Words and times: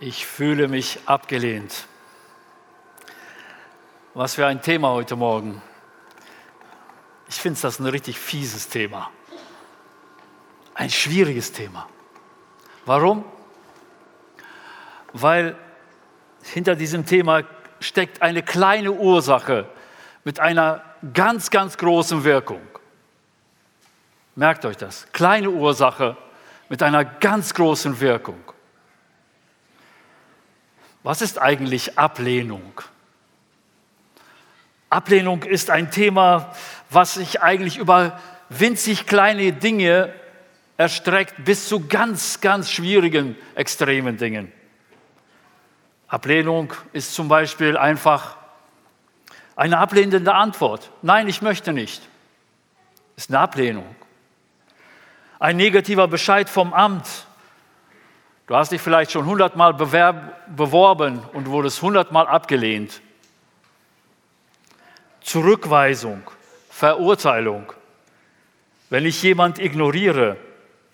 Ich 0.00 0.26
fühle 0.26 0.68
mich 0.68 1.00
abgelehnt. 1.06 1.88
Was 4.14 4.36
für 4.36 4.46
ein 4.46 4.62
Thema 4.62 4.90
heute 4.90 5.16
Morgen. 5.16 5.60
Ich 7.28 7.34
finde 7.34 7.60
das 7.60 7.80
ein 7.80 7.86
richtig 7.86 8.16
fieses 8.16 8.68
Thema. 8.68 9.10
Ein 10.74 10.90
schwieriges 10.90 11.50
Thema. 11.50 11.88
Warum? 12.86 13.24
Weil 15.12 15.56
hinter 16.44 16.76
diesem 16.76 17.04
Thema 17.04 17.42
steckt 17.80 18.22
eine 18.22 18.44
kleine 18.44 18.92
Ursache 18.92 19.68
mit 20.22 20.38
einer 20.38 20.84
ganz, 21.12 21.50
ganz 21.50 21.76
großen 21.76 22.22
Wirkung. 22.22 22.62
Merkt 24.36 24.64
euch 24.64 24.76
das. 24.76 25.10
Kleine 25.10 25.50
Ursache 25.50 26.16
mit 26.68 26.84
einer 26.84 27.04
ganz 27.04 27.52
großen 27.52 27.98
Wirkung. 27.98 28.38
Was 31.08 31.22
ist 31.22 31.40
eigentlich 31.40 31.98
Ablehnung? 31.98 32.82
Ablehnung 34.90 35.42
ist 35.42 35.70
ein 35.70 35.90
Thema, 35.90 36.54
was 36.90 37.14
sich 37.14 37.40
eigentlich 37.40 37.78
über 37.78 38.20
winzig 38.50 39.06
kleine 39.06 39.54
Dinge 39.54 40.12
erstreckt 40.76 41.46
bis 41.46 41.66
zu 41.66 41.88
ganz, 41.88 42.42
ganz 42.42 42.70
schwierigen, 42.70 43.36
extremen 43.54 44.18
Dingen. 44.18 44.52
Ablehnung 46.08 46.74
ist 46.92 47.14
zum 47.14 47.28
Beispiel 47.28 47.78
einfach 47.78 48.36
eine 49.56 49.78
ablehnende 49.78 50.34
Antwort. 50.34 50.90
Nein, 51.00 51.26
ich 51.26 51.40
möchte 51.40 51.72
nicht. 51.72 52.02
Ist 53.16 53.30
eine 53.30 53.38
Ablehnung. 53.38 53.96
Ein 55.38 55.56
negativer 55.56 56.06
Bescheid 56.06 56.50
vom 56.50 56.74
Amt. 56.74 57.27
Du 58.48 58.56
hast 58.56 58.72
dich 58.72 58.80
vielleicht 58.80 59.12
schon 59.12 59.26
hundertmal 59.26 59.74
beworben 59.74 61.20
und 61.34 61.50
wurdest 61.50 61.82
hundertmal 61.82 62.26
abgelehnt. 62.26 63.02
Zurückweisung, 65.20 66.22
Verurteilung. 66.70 67.70
Wenn 68.88 69.04
ich 69.04 69.22
jemand 69.22 69.58
ignoriere, 69.58 70.38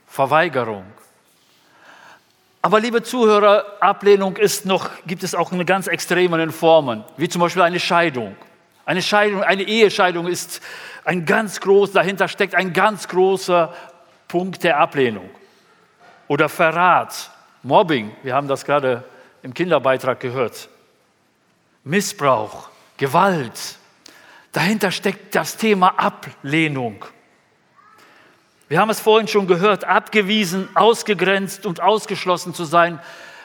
Verweigerung. 0.08 0.84
Aber 2.60 2.80
liebe 2.80 3.04
Zuhörer, 3.04 3.64
Ablehnung 3.78 4.36
ist 4.36 4.66
noch, 4.66 4.90
gibt 5.06 5.22
es 5.22 5.36
auch 5.36 5.52
in 5.52 5.64
ganz 5.64 5.86
extremen 5.86 6.50
Formen, 6.50 7.04
wie 7.16 7.28
zum 7.28 7.40
Beispiel 7.40 7.62
eine 7.62 7.78
Scheidung. 7.78 8.34
Eine 8.84 9.00
Scheidung, 9.00 9.44
eine 9.44 9.62
Ehescheidung 9.62 10.26
ist 10.26 10.60
ein 11.04 11.24
ganz 11.24 11.60
groß, 11.60 11.92
dahinter 11.92 12.26
steckt 12.26 12.56
ein 12.56 12.72
ganz 12.72 13.06
großer 13.06 13.72
Punkt 14.26 14.64
der 14.64 14.78
Ablehnung. 14.78 15.30
Oder 16.26 16.48
Verrat, 16.48 17.30
Mobbing, 17.64 18.14
wir 18.22 18.34
haben 18.34 18.46
das 18.46 18.64
gerade 18.64 19.04
im 19.42 19.54
Kinderbeitrag 19.54 20.20
gehört. 20.20 20.68
Missbrauch, 21.82 22.68
Gewalt. 22.98 23.76
Dahinter 24.52 24.90
steckt 24.90 25.34
das 25.34 25.56
Thema 25.56 25.98
Ablehnung. 25.98 27.04
Wir 28.68 28.80
haben 28.80 28.90
es 28.90 29.00
vorhin 29.00 29.28
schon 29.28 29.46
gehört, 29.46 29.84
abgewiesen, 29.84 30.68
ausgegrenzt 30.74 31.64
und 31.64 31.80
ausgeschlossen 31.80 32.54
zu 32.54 32.64
sein. 32.64 33.00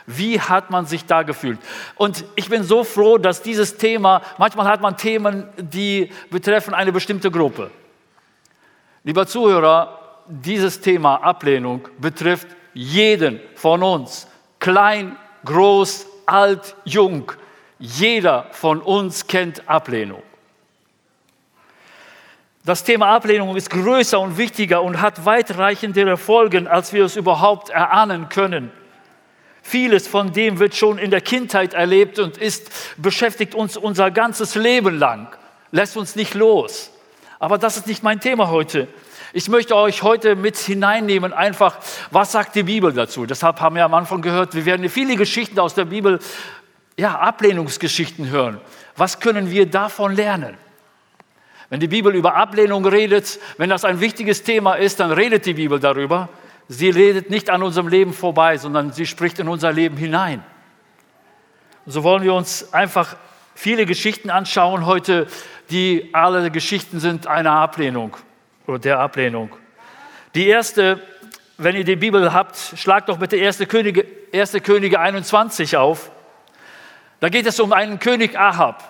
Wie 0.06 0.40
hat 0.40 0.70
man 0.70 0.86
sich 0.86 1.06
da 1.06 1.24
gefühlt? 1.24 1.60
Und 1.96 2.26
ich 2.36 2.50
bin 2.50 2.64
so 2.64 2.84
froh, 2.84 3.18
dass 3.18 3.42
dieses 3.42 3.78
Thema, 3.78 4.22
manchmal 4.38 4.68
hat 4.68 4.82
man 4.82 4.98
Themen, 4.98 5.48
die 5.58 6.12
betreffen 6.30 6.74
eine 6.74 6.92
bestimmte 6.92 7.32
Gruppe. 7.32 7.72
Lieber 9.04 9.28
Zuhörer, 9.28 10.24
dieses 10.28 10.82
Thema 10.82 11.16
Ablehnung 11.24 11.88
betrifft 12.00 12.48
jeden 12.74 13.40
von 13.56 13.84
uns. 13.84 14.28
Klein, 14.60 15.16
groß, 15.46 16.06
alt, 16.26 16.76
jung. 16.86 17.32
Jeder 17.80 18.48
von 18.52 18.82
uns 18.82 19.28
kennt 19.28 19.68
Ablehnung. 19.70 20.24
Das 22.66 22.84
Thema 22.84 23.08
Ablehnung 23.08 23.56
ist 23.56 23.70
größer 23.70 24.20
und 24.20 24.38
wichtiger 24.38 24.84
und 24.84 25.02
hat 25.02 25.26
weitreichendere 25.26 26.18
Folgen, 26.18 26.68
als 26.68 26.94
wir 26.94 27.06
es 27.06 27.16
überhaupt 27.16 27.70
erahnen 27.70 28.30
können. 28.30 28.72
Vieles 29.62 30.08
von 30.08 30.34
dem 30.34 30.60
wird 30.60 30.76
schon 30.76 30.98
in 30.98 31.10
der 31.10 31.22
Kindheit 31.22 31.74
erlebt 31.74 32.20
und 32.20 32.38
ist, 32.38 32.70
beschäftigt 32.98 33.56
uns 33.56 33.78
unser 33.78 34.12
ganzes 34.12 34.56
Leben 34.56 35.00
lang, 35.00 35.28
lässt 35.72 35.96
uns 35.98 36.16
nicht 36.16 36.34
los. 36.34 36.92
Aber 37.40 37.58
das 37.58 37.78
ist 37.78 37.88
nicht 37.88 38.04
mein 38.04 38.20
Thema 38.20 38.50
heute. 38.50 38.88
Ich 39.32 39.48
möchte 39.48 39.76
euch 39.76 40.02
heute 40.02 40.36
mit 40.36 40.58
hineinnehmen, 40.58 41.34
einfach, 41.34 41.78
was 42.10 42.32
sagt 42.32 42.56
die 42.56 42.64
Bibel 42.64 42.92
dazu? 42.92 43.28
Deshalb 43.28 43.62
haben 43.62 43.76
wir 43.76 43.86
am 43.86 43.94
Anfang 43.94 44.24
gehört, 44.24 44.56
wir 44.56 44.66
werden 44.66 44.90
viele 44.90 45.16
Geschichten 45.16 45.60
aus 45.60 45.76
der 45.76 45.86
Bibel, 45.86 46.20
ja, 46.98 47.20
Ablehnungsgeschichten 47.20 48.30
hören. 48.30 48.60
Was 48.98 49.20
können 49.20 49.52
wir 49.52 49.68
davon 49.68 50.16
lernen? 50.16 50.58
Wenn 51.70 51.80
die 51.80 51.88
Bibel 51.88 52.16
über 52.16 52.36
Ablehnung 52.36 52.84
redet, 52.88 53.40
wenn 53.58 53.70
das 53.70 53.86
ein 53.86 54.00
wichtiges 54.00 54.42
Thema 54.42 54.74
ist, 54.74 55.00
dann 55.00 55.12
redet 55.12 55.46
die 55.46 55.54
Bibel 55.54 55.80
darüber. 55.80 56.30
Sie 56.68 56.90
redet 56.90 57.30
nicht 57.30 57.52
an 57.52 57.62
unserem 57.62 57.88
Leben 57.88 58.14
vorbei, 58.14 58.58
sondern 58.58 58.94
sie 58.94 59.06
spricht 59.06 59.38
in 59.38 59.48
unser 59.48 59.72
Leben 59.72 59.96
hinein. 59.96 60.44
so 61.86 62.04
wollen 62.04 62.24
wir 62.24 62.34
uns 62.34 62.74
einfach 62.74 63.16
viele 63.54 63.86
Geschichten 63.86 64.32
anschauen 64.32 64.88
heute, 64.88 65.28
die 65.70 66.10
alle 66.14 66.50
Geschichten 66.50 67.00
sind 67.00 67.28
einer 67.28 67.52
Ablehnung 67.52 68.18
der 68.78 69.00
Ablehnung. 69.00 69.56
Die 70.36 70.48
erste, 70.48 71.02
wenn 71.58 71.76
ihr 71.76 71.84
die 71.84 71.96
Bibel 71.96 72.34
habt, 72.34 72.56
schlagt 72.76 73.10
doch 73.10 73.18
bitte 73.18 73.38
1. 73.38 73.60
Könige, 73.68 74.06
1. 74.34 74.54
Könige 74.64 75.00
21 75.00 75.78
auf. 75.78 76.12
Da 77.20 77.30
geht 77.30 77.46
es 77.48 77.60
um 77.60 77.74
einen 77.74 78.00
König 78.00 78.38
Ahab. 78.38 78.84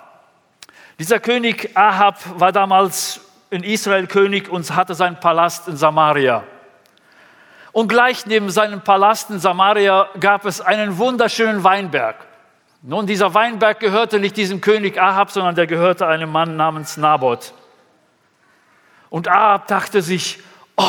Dieser 1.00 1.20
König 1.20 1.72
Ahab 1.76 2.20
war 2.40 2.52
damals 2.52 3.22
in 3.50 3.64
Israel 3.64 4.06
König 4.08 4.50
und 4.50 4.70
hatte 4.76 4.94
seinen 4.94 5.20
Palast 5.20 5.68
in 5.68 5.78
Samaria. 5.78 6.44
Und 7.72 7.88
gleich 7.88 8.26
neben 8.26 8.50
seinem 8.50 8.82
Palast 8.82 9.30
in 9.30 9.40
Samaria 9.40 10.10
gab 10.20 10.46
es 10.46 10.62
einen 10.62 10.98
wunderschönen 10.98 11.64
Weinberg. 11.64 12.16
Nun, 12.82 13.08
dieser 13.08 13.34
Weinberg 13.34 13.80
gehörte 13.80 14.20
nicht 14.20 14.38
diesem 14.38 14.62
König 14.62 15.00
Ahab, 15.00 15.32
sondern 15.32 15.56
der 15.56 15.68
gehörte 15.68 16.08
einem 16.08 16.32
Mann 16.32 16.56
namens 16.56 16.98
Naboth. 16.98 17.54
Und 19.10 19.28
Ahab 19.28 19.68
dachte 19.68 20.02
sich, 20.02 20.40
oh, 20.78 20.84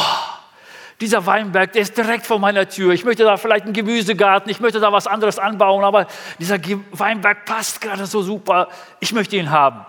dieser 1.00 1.24
Weinberg, 1.24 1.72
der 1.72 1.82
ist 1.82 1.96
direkt 1.96 2.26
vor 2.26 2.38
meiner 2.38 2.68
Tür. 2.68 2.92
Ich 2.92 3.04
möchte 3.04 3.24
da 3.24 3.36
vielleicht 3.38 3.64
einen 3.64 3.72
Gemüsegarten, 3.72 4.50
ich 4.50 4.60
möchte 4.60 4.80
da 4.80 4.92
was 4.92 5.06
anderes 5.06 5.38
anbauen, 5.38 5.82
aber 5.82 6.06
dieser 6.38 6.58
Weinberg 6.92 7.46
passt 7.46 7.80
gerade 7.80 8.04
so 8.06 8.22
super. 8.22 8.68
Ich 9.00 9.12
möchte 9.12 9.36
ihn 9.36 9.50
haben. 9.50 9.86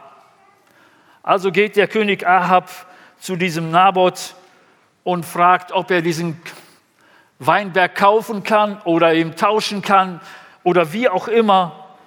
Also 1.24 1.52
geht 1.52 1.76
der 1.76 1.88
König 1.88 2.26
Ahab 2.26 2.70
zu 3.20 3.36
diesem 3.36 3.72
Naboth 3.72 4.36
und 5.04 5.26
fragt, 5.26 5.72
ob 5.72 5.92
er 5.92 6.02
diesen 6.02 6.42
Weinberg 7.40 7.96
kaufen 7.96 8.44
kann 8.44 8.82
oder 8.86 9.14
ihm 9.14 9.36
tauschen 9.36 9.82
kann 9.82 10.22
oder 10.64 10.94
wie 10.94 11.10
auch 11.10 11.28
immer. 11.28 11.98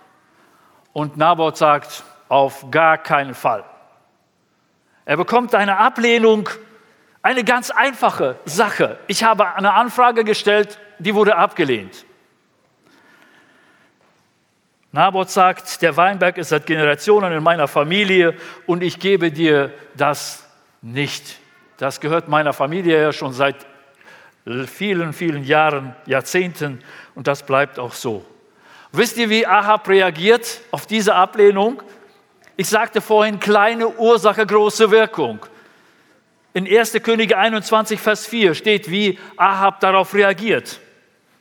Und 0.93 1.17
Naboth 1.17 1.57
sagt, 1.57 2.05
auf 2.29 2.71
gar 2.71 2.99
keinen 2.99 3.35
Fall. 3.35 3.65
Er 5.05 5.17
bekommt 5.17 5.55
eine 5.55 5.77
Ablehnung, 5.79 6.49
eine 7.23 7.45
ganz 7.45 7.71
einfache 7.71 8.37
Sache. 8.45 8.99
Ich 9.07 9.25
habe 9.25 9.55
eine 9.55 9.75
Anfrage 9.75 10.25
gestellt, 10.25 10.79
die 10.99 11.15
wurde 11.15 11.37
abgelehnt. 11.37 12.05
Naboth 14.93 15.31
sagt, 15.31 15.83
der 15.83 15.97
Weinberg 15.97 16.39
ist 16.39 16.51
seit 16.51 16.67
Generationen 16.67 17.33
in 17.33 17.43
meiner 17.43 17.67
Familie 17.67 18.35
und 18.67 18.83
ich 18.83 19.01
gebe 19.01 19.33
dir 19.33 19.73
das 19.97 20.49
nicht. 20.83 21.39
Das 21.79 22.01
gehört 22.01 22.29
meiner 22.29 22.53
Familie 22.53 23.03
ja 23.03 23.13
schon 23.13 23.33
seit 23.33 23.57
vielen, 24.67 25.13
vielen 25.13 25.43
Jahren, 25.43 25.97
Jahrzehnten 26.07 26.81
und 27.15 27.27
das 27.27 27.45
bleibt 27.45 27.79
auch 27.79 27.93
so. 27.93 28.25
Wisst 28.93 29.17
ihr, 29.17 29.29
wie 29.31 29.47
Ahab 29.47 29.89
reagiert 29.89 30.61
auf 30.71 30.87
diese 30.87 31.17
Ablehnung? 31.17 31.83
Ich 32.57 32.69
sagte 32.69 33.01
vorhin, 33.01 33.41
kleine 33.41 33.89
Ursache, 33.89 34.47
große 34.47 34.91
Wirkung. 34.91 35.45
In 36.53 36.69
1. 36.69 36.93
Könige 37.03 37.37
21, 37.37 37.99
Vers 37.99 38.27
4 38.27 38.55
steht, 38.55 38.89
wie 38.89 39.19
Ahab 39.37 39.81
darauf 39.81 40.15
reagiert. 40.15 40.79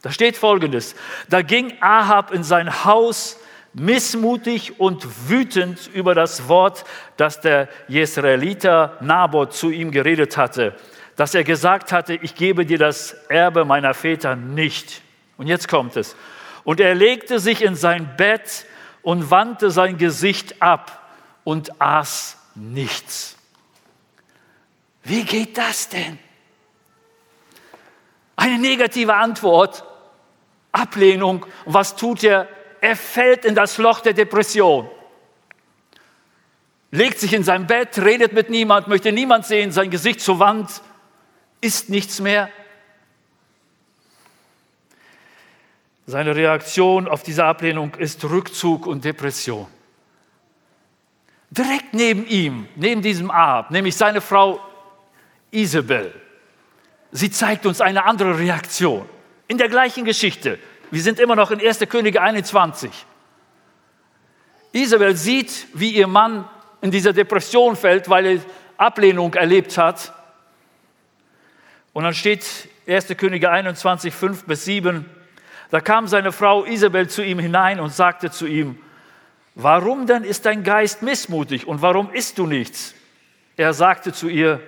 Da 0.01 0.11
steht 0.11 0.35
folgendes: 0.35 0.95
Da 1.29 1.43
ging 1.43 1.73
Ahab 1.81 2.31
in 2.31 2.43
sein 2.43 2.83
Haus 2.83 3.39
missmutig 3.73 4.79
und 4.79 5.29
wütend 5.29 5.87
über 5.93 6.15
das 6.15 6.47
Wort, 6.47 6.83
das 7.17 7.41
der 7.41 7.69
Jesraeliter 7.87 8.97
Naboth 9.01 9.53
zu 9.53 9.69
ihm 9.69 9.91
geredet 9.91 10.35
hatte, 10.35 10.75
dass 11.15 11.35
er 11.35 11.43
gesagt 11.43 11.91
hatte, 11.91 12.15
ich 12.15 12.33
gebe 12.33 12.65
dir 12.65 12.79
das 12.79 13.13
Erbe 13.29 13.65
meiner 13.65 13.93
Väter 13.93 14.35
nicht. 14.35 15.01
Und 15.37 15.45
jetzt 15.47 15.67
kommt 15.67 15.95
es. 15.95 16.15
Und 16.63 16.79
er 16.79 16.95
legte 16.95 17.39
sich 17.39 17.61
in 17.61 17.75
sein 17.75 18.15
Bett 18.17 18.65
und 19.03 19.29
wandte 19.29 19.69
sein 19.69 19.97
Gesicht 19.97 20.61
ab 20.61 21.02
und 21.43 21.81
aß 21.81 22.37
nichts. 22.55 23.35
Wie 25.03 25.23
geht 25.23 25.57
das 25.57 25.89
denn? 25.89 26.17
Eine 28.35 28.57
negative 28.59 29.13
Antwort 29.13 29.83
Ablehnung. 30.73 31.45
Und 31.65 31.73
was 31.73 31.95
tut 31.95 32.23
er? 32.23 32.49
Er 32.81 32.97
fällt 32.97 33.45
in 33.45 33.55
das 33.55 33.77
Loch 33.77 34.01
der 34.01 34.13
Depression. 34.13 34.89
Legt 36.91 37.19
sich 37.19 37.33
in 37.33 37.43
sein 37.43 37.65
Bett, 37.65 37.97
redet 37.97 38.33
mit 38.33 38.49
niemand, 38.49 38.87
möchte 38.87 39.11
niemand 39.11 39.45
sehen, 39.45 39.71
sein 39.71 39.89
Gesicht 39.89 40.19
zur 40.19 40.39
Wand, 40.39 40.69
isst 41.61 41.89
nichts 41.89 42.19
mehr. 42.19 42.49
Seine 46.05 46.35
Reaktion 46.35 47.07
auf 47.07 47.23
diese 47.23 47.45
Ablehnung 47.45 47.95
ist 47.95 48.23
Rückzug 48.25 48.85
und 48.85 49.05
Depression. 49.05 49.65
Direkt 51.55 51.93
neben 51.93 52.25
ihm, 52.25 52.67
neben 52.75 53.03
diesem 53.03 53.29
Ahab, 53.29 53.69
nämlich 53.69 53.95
seine 53.95 54.21
Frau 54.21 54.59
Isabel. 55.51 56.11
Sie 57.11 57.29
zeigt 57.29 57.67
uns 57.67 57.79
eine 57.79 58.05
andere 58.05 58.39
Reaktion. 58.39 59.07
In 59.47 59.59
der 59.59 59.69
gleichen 59.69 60.03
Geschichte. 60.03 60.57
Wir 60.89 61.03
sind 61.03 61.19
immer 61.19 61.35
noch 61.35 61.51
in 61.51 61.61
1. 61.61 61.81
Könige 61.89 62.23
21. 62.23 62.89
Isabel 64.71 65.15
sieht, 65.15 65.67
wie 65.75 65.91
ihr 65.91 66.07
Mann 66.07 66.49
in 66.81 66.89
dieser 66.89 67.13
Depression 67.13 67.75
fällt, 67.75 68.09
weil 68.09 68.25
er 68.25 68.39
Ablehnung 68.77 69.35
erlebt 69.35 69.77
hat. 69.77 70.11
Und 71.93 72.03
dann 72.03 72.15
steht 72.15 72.67
1. 72.87 73.15
Könige 73.15 73.51
21, 73.51 74.11
5 74.11 74.45
bis 74.45 74.65
7. 74.65 75.05
Da 75.69 75.81
kam 75.81 76.07
seine 76.07 76.31
Frau 76.31 76.65
Isabel 76.65 77.07
zu 77.09 77.23
ihm 77.23 77.37
hinein 77.37 77.79
und 77.79 77.93
sagte 77.93 78.31
zu 78.31 78.47
ihm, 78.47 78.79
warum 79.55 80.07
denn 80.07 80.23
ist 80.23 80.45
dein 80.45 80.63
Geist 80.63 81.01
missmutig 81.01 81.67
und 81.67 81.81
warum 81.81 82.11
isst 82.11 82.37
du 82.37 82.47
nichts? 82.47 82.95
Er 83.55 83.73
sagte 83.73 84.13
zu 84.13 84.27
ihr, 84.29 84.59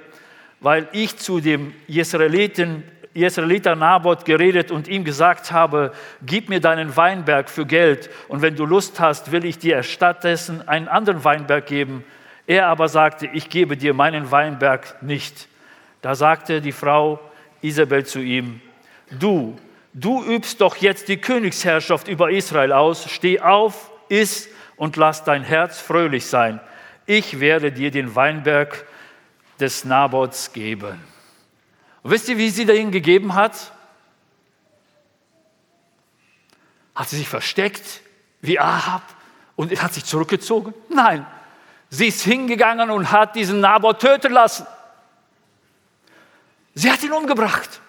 weil 0.59 0.87
ich 0.91 1.17
zu 1.17 1.39
dem 1.39 1.73
Jesraeliten, 1.87 2.83
Jesraeliter 3.13 3.75
Naboth 3.75 4.25
geredet 4.25 4.71
und 4.71 4.87
ihm 4.87 5.05
gesagt 5.05 5.51
habe, 5.51 5.93
gib 6.25 6.49
mir 6.49 6.59
deinen 6.59 6.95
Weinberg 6.97 7.49
für 7.49 7.65
Geld 7.65 8.09
und 8.27 8.41
wenn 8.41 8.55
du 8.55 8.65
Lust 8.65 8.99
hast, 8.99 9.31
will 9.31 9.45
ich 9.45 9.57
dir 9.57 9.83
stattdessen 9.83 10.67
einen 10.67 10.87
anderen 10.87 11.23
Weinberg 11.23 11.65
geben. 11.65 12.03
Er 12.45 12.67
aber 12.67 12.89
sagte, 12.89 13.27
ich 13.27 13.49
gebe 13.49 13.77
dir 13.77 13.93
meinen 13.93 14.31
Weinberg 14.31 15.01
nicht. 15.01 15.47
Da 16.01 16.13
sagte 16.13 16.61
die 16.61 16.73
Frau 16.73 17.19
Isabel 17.61 18.05
zu 18.05 18.19
ihm, 18.19 18.61
du, 19.19 19.55
du 19.93 20.23
übst 20.23 20.61
doch 20.61 20.75
jetzt 20.75 21.07
die 21.07 21.17
Königsherrschaft 21.17 22.07
über 22.07 22.29
Israel 22.29 22.73
aus, 22.73 23.09
steh 23.09 23.39
auf, 23.39 23.91
iss 24.09 24.49
und 24.77 24.95
lass 24.95 25.23
dein 25.23 25.43
Herz 25.43 25.79
fröhlich 25.79 26.25
sein. 26.25 26.59
Ich 27.05 27.39
werde 27.39 27.71
dir 27.71 27.91
den 27.91 28.15
Weinberg 28.15 28.85
des 29.59 29.85
Nabots 29.85 30.53
geben. 30.53 31.01
Und 32.03 32.11
wisst 32.11 32.29
ihr, 32.29 32.37
wie 32.37 32.49
sie 32.49 32.63
ihn 32.63 32.91
gegeben 32.91 33.35
hat? 33.35 33.71
Hat 36.93 37.09
sie 37.09 37.17
sich 37.17 37.27
versteckt 37.27 38.01
wie 38.41 38.59
Ahab 38.59 39.03
und 39.55 39.71
hat 39.81 39.93
sich 39.93 40.05
zurückgezogen? 40.05 40.73
Nein, 40.89 41.25
sie 41.89 42.07
ist 42.07 42.21
hingegangen 42.21 42.89
und 42.89 43.11
hat 43.11 43.35
diesen 43.35 43.59
Nabot 43.59 43.99
töten 43.99 44.31
lassen. 44.31 44.65
Sie 46.73 46.91
hat 46.91 47.01
ihn 47.03 47.13
umgebracht 47.13 47.81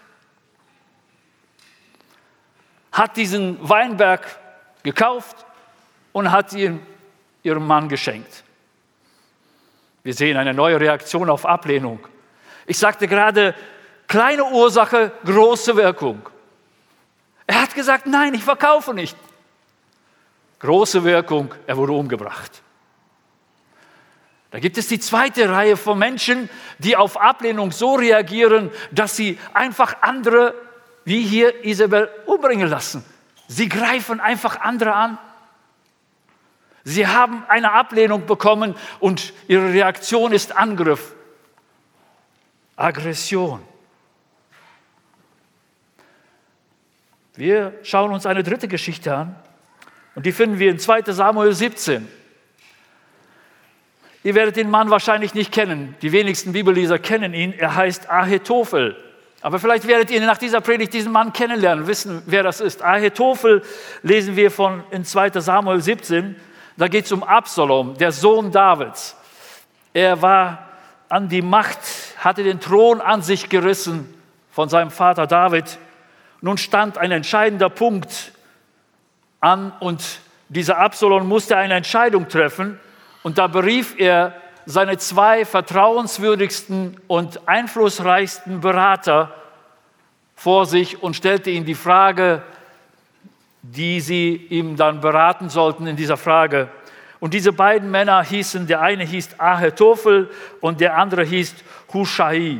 hat 2.96 3.16
diesen 3.18 3.58
Weinberg 3.68 4.26
gekauft 4.82 5.44
und 6.16 6.32
hat 6.32 6.54
ihn 6.54 6.80
ihrem 7.42 7.66
Mann 7.66 7.90
geschenkt. 7.90 8.42
Wir 10.02 10.14
sehen 10.14 10.38
eine 10.38 10.54
neue 10.54 10.80
Reaktion 10.80 11.28
auf 11.28 11.44
Ablehnung. 11.44 11.98
Ich 12.66 12.78
sagte 12.78 13.06
gerade, 13.06 13.54
kleine 14.08 14.46
Ursache, 14.46 15.12
große 15.26 15.76
Wirkung. 15.76 16.26
Er 17.46 17.60
hat 17.60 17.74
gesagt, 17.74 18.06
nein, 18.06 18.32
ich 18.32 18.42
verkaufe 18.42 18.94
nicht. 18.94 19.14
Große 20.60 21.04
Wirkung, 21.04 21.54
er 21.66 21.76
wurde 21.76 21.92
umgebracht. 21.92 22.62
Da 24.52 24.58
gibt 24.58 24.78
es 24.78 24.88
die 24.88 24.98
zweite 24.98 25.50
Reihe 25.50 25.76
von 25.76 25.98
Menschen, 25.98 26.48
die 26.78 26.96
auf 26.96 27.20
Ablehnung 27.20 27.72
so 27.72 27.94
reagieren, 27.94 28.70
dass 28.90 29.16
sie 29.16 29.38
einfach 29.52 30.00
andere 30.00 30.54
wie 31.04 31.20
hier 31.20 31.62
Isabel 31.66 32.08
umbringen 32.24 32.70
lassen. 32.70 33.04
Sie 33.48 33.68
greifen 33.68 34.18
einfach 34.18 34.58
andere 34.60 34.94
an. 34.94 35.18
Sie 36.88 37.08
haben 37.08 37.42
eine 37.48 37.72
Ablehnung 37.72 38.26
bekommen 38.26 38.76
und 39.00 39.32
ihre 39.48 39.72
Reaktion 39.72 40.30
ist 40.30 40.56
Angriff, 40.56 41.16
Aggression. 42.76 43.60
Wir 47.34 47.76
schauen 47.82 48.12
uns 48.12 48.24
eine 48.24 48.44
dritte 48.44 48.68
Geschichte 48.68 49.12
an 49.12 49.34
und 50.14 50.26
die 50.26 50.30
finden 50.30 50.60
wir 50.60 50.70
in 50.70 50.78
2 50.78 51.02
Samuel 51.10 51.52
17. 51.52 52.06
Ihr 54.22 54.34
werdet 54.36 54.54
den 54.54 54.70
Mann 54.70 54.88
wahrscheinlich 54.88 55.34
nicht 55.34 55.50
kennen. 55.50 55.96
Die 56.02 56.12
wenigsten 56.12 56.52
Bibelleser 56.52 57.00
kennen 57.00 57.34
ihn. 57.34 57.52
Er 57.52 57.74
heißt 57.74 58.08
Ahitophel. 58.08 58.96
Aber 59.40 59.58
vielleicht 59.58 59.88
werdet 59.88 60.12
ihr 60.12 60.24
nach 60.24 60.38
dieser 60.38 60.60
Predigt 60.60 60.94
diesen 60.94 61.10
Mann 61.10 61.32
kennenlernen, 61.32 61.88
wissen, 61.88 62.22
wer 62.26 62.44
das 62.44 62.60
ist. 62.60 62.80
Ahitophel 62.80 63.62
lesen 64.04 64.36
wir 64.36 64.52
von 64.52 64.84
in 64.92 65.04
2 65.04 65.40
Samuel 65.40 65.80
17. 65.80 66.36
Da 66.76 66.88
geht 66.88 67.06
es 67.06 67.12
um 67.12 67.22
Absalom, 67.22 67.96
der 67.96 68.12
Sohn 68.12 68.52
Davids. 68.52 69.16
Er 69.94 70.20
war 70.20 70.68
an 71.08 71.28
die 71.28 71.42
Macht, 71.42 71.78
hatte 72.18 72.42
den 72.42 72.60
Thron 72.60 73.00
an 73.00 73.22
sich 73.22 73.48
gerissen 73.48 74.12
von 74.50 74.68
seinem 74.68 74.90
Vater 74.90 75.26
David. 75.26 75.78
Nun 76.42 76.58
stand 76.58 76.98
ein 76.98 77.12
entscheidender 77.12 77.70
Punkt 77.70 78.32
an 79.40 79.72
und 79.80 80.02
dieser 80.48 80.78
Absalom 80.78 81.26
musste 81.26 81.56
eine 81.56 81.74
Entscheidung 81.74 82.28
treffen. 82.28 82.78
Und 83.22 83.38
da 83.38 83.46
berief 83.46 83.94
er 83.98 84.34
seine 84.66 84.98
zwei 84.98 85.44
vertrauenswürdigsten 85.44 87.00
und 87.06 87.48
einflussreichsten 87.48 88.60
Berater 88.60 89.34
vor 90.34 90.66
sich 90.66 91.02
und 91.02 91.16
stellte 91.16 91.50
ihnen 91.50 91.64
die 91.64 91.74
Frage, 91.74 92.42
die 93.74 94.00
sie 94.00 94.34
ihm 94.50 94.76
dann 94.76 95.00
beraten 95.00 95.48
sollten 95.48 95.86
in 95.86 95.96
dieser 95.96 96.16
Frage. 96.16 96.68
Und 97.18 97.34
diese 97.34 97.52
beiden 97.52 97.90
Männer 97.90 98.22
hießen, 98.22 98.66
der 98.66 98.80
eine 98.82 99.04
hieß 99.04 99.38
Ahetophel 99.38 100.30
und 100.60 100.80
der 100.80 100.96
andere 100.96 101.24
hieß 101.24 101.54
Hushai. 101.92 102.58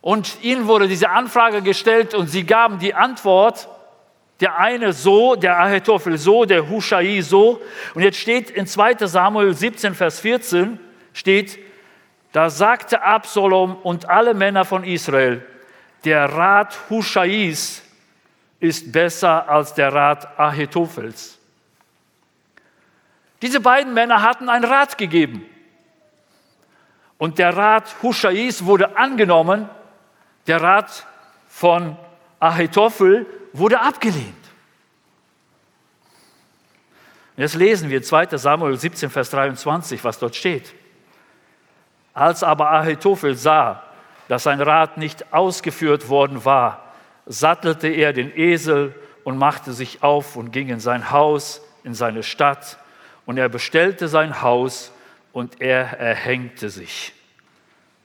Und 0.00 0.42
ihnen 0.42 0.66
wurde 0.66 0.88
diese 0.88 1.10
Anfrage 1.10 1.62
gestellt 1.62 2.14
und 2.14 2.28
sie 2.28 2.44
gaben 2.44 2.78
die 2.78 2.94
Antwort, 2.94 3.68
der 4.40 4.58
eine 4.58 4.92
so, 4.92 5.36
der 5.36 5.58
Ahitophel 5.58 6.18
so, 6.18 6.44
der 6.44 6.68
Hushai 6.68 7.20
so. 7.20 7.60
Und 7.94 8.02
jetzt 8.02 8.18
steht 8.18 8.50
in 8.50 8.66
2 8.66 9.06
Samuel 9.06 9.54
17, 9.54 9.94
Vers 9.94 10.20
14, 10.20 10.78
steht, 11.12 11.58
da 12.32 12.50
sagte 12.50 13.02
Absalom 13.02 13.76
und 13.76 14.08
alle 14.08 14.34
Männer 14.34 14.64
von 14.64 14.82
Israel, 14.84 15.46
der 16.04 16.24
Rat 16.24 16.76
Hushais 16.90 17.83
ist 18.64 18.92
besser 18.92 19.46
als 19.46 19.74
der 19.74 19.92
Rat 19.92 20.38
Ahitophels. 20.38 21.38
Diese 23.42 23.60
beiden 23.60 23.92
Männer 23.92 24.22
hatten 24.22 24.48
einen 24.48 24.64
Rat 24.64 24.96
gegeben. 24.96 25.44
Und 27.18 27.38
der 27.38 27.54
Rat 27.54 27.94
Hushais 28.02 28.64
wurde 28.64 28.96
angenommen, 28.96 29.68
der 30.46 30.62
Rat 30.62 31.06
von 31.46 31.96
Ahitophel 32.40 33.26
wurde 33.52 33.80
abgelehnt. 33.80 34.34
Jetzt 37.36 37.56
lesen 37.56 37.90
wir 37.90 38.02
2 38.02 38.38
Samuel 38.38 38.78
17, 38.78 39.10
Vers 39.10 39.28
23, 39.28 40.02
was 40.04 40.18
dort 40.18 40.36
steht. 40.36 40.72
Als 42.14 42.42
aber 42.42 42.70
Ahitophel 42.70 43.34
sah, 43.34 43.82
dass 44.28 44.44
sein 44.44 44.62
Rat 44.62 44.96
nicht 44.96 45.34
ausgeführt 45.34 46.08
worden 46.08 46.46
war, 46.46 46.83
sattelte 47.26 47.88
er 47.88 48.12
den 48.12 48.36
Esel 48.36 48.94
und 49.24 49.38
machte 49.38 49.72
sich 49.72 50.02
auf 50.02 50.36
und 50.36 50.52
ging 50.52 50.68
in 50.68 50.80
sein 50.80 51.10
Haus, 51.10 51.60
in 51.82 51.94
seine 51.94 52.22
Stadt. 52.22 52.78
Und 53.26 53.38
er 53.38 53.48
bestellte 53.48 54.08
sein 54.08 54.42
Haus 54.42 54.92
und 55.32 55.60
er 55.60 55.98
erhängte 55.98 56.68
sich. 56.70 57.12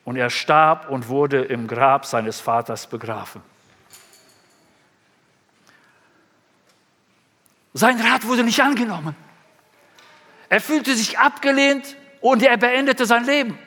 Und 0.05 0.15
er 0.15 0.29
starb 0.29 0.89
und 0.89 1.09
wurde 1.09 1.43
im 1.43 1.67
Grab 1.67 2.05
seines 2.05 2.39
Vaters 2.39 2.87
begraben. 2.87 3.41
Sein 7.73 7.99
Rat 8.01 8.25
wurde 8.25 8.43
nicht 8.43 8.61
angenommen. 8.61 9.15
Er 10.49 10.59
fühlte 10.59 10.95
sich 10.95 11.19
abgelehnt 11.19 11.95
und 12.21 12.41
er 12.41 12.57
beendete 12.57 13.05
sein 13.05 13.25
Leben. 13.25 13.57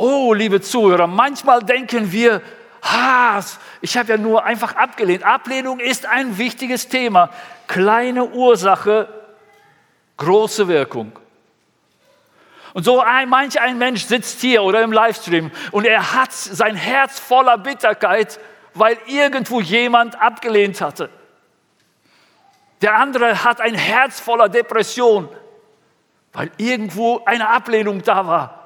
Oh, 0.00 0.32
liebe 0.32 0.62
Zuhörer, 0.62 1.06
manchmal 1.06 1.62
denken 1.62 2.10
wir, 2.10 2.40
ha, 2.82 3.38
ich 3.82 3.98
habe 3.98 4.08
ja 4.08 4.16
nur 4.16 4.42
einfach 4.44 4.74
abgelehnt. 4.74 5.24
Ablehnung 5.24 5.78
ist 5.78 6.06
ein 6.06 6.38
wichtiges 6.38 6.88
Thema. 6.88 7.28
Kleine 7.66 8.24
Ursache, 8.24 9.08
große 10.16 10.68
Wirkung. 10.68 11.12
Und 12.72 12.84
so 12.84 13.00
ein, 13.00 13.28
manch 13.28 13.60
ein 13.60 13.76
Mensch 13.76 14.06
sitzt 14.06 14.40
hier 14.40 14.62
oder 14.62 14.82
im 14.82 14.90
Livestream 14.90 15.50
und 15.70 15.84
er 15.84 16.14
hat 16.14 16.32
sein 16.32 16.76
Herz 16.76 17.18
voller 17.18 17.58
Bitterkeit, 17.58 18.40
weil 18.72 18.96
irgendwo 19.06 19.60
jemand 19.60 20.18
abgelehnt 20.18 20.80
hatte. 20.80 21.10
Der 22.80 22.94
andere 22.94 23.44
hat 23.44 23.60
ein 23.60 23.74
Herz 23.74 24.18
voller 24.18 24.48
Depression, 24.48 25.28
weil 26.32 26.50
irgendwo 26.56 27.20
eine 27.26 27.50
Ablehnung 27.50 28.02
da 28.02 28.26
war. 28.26 28.59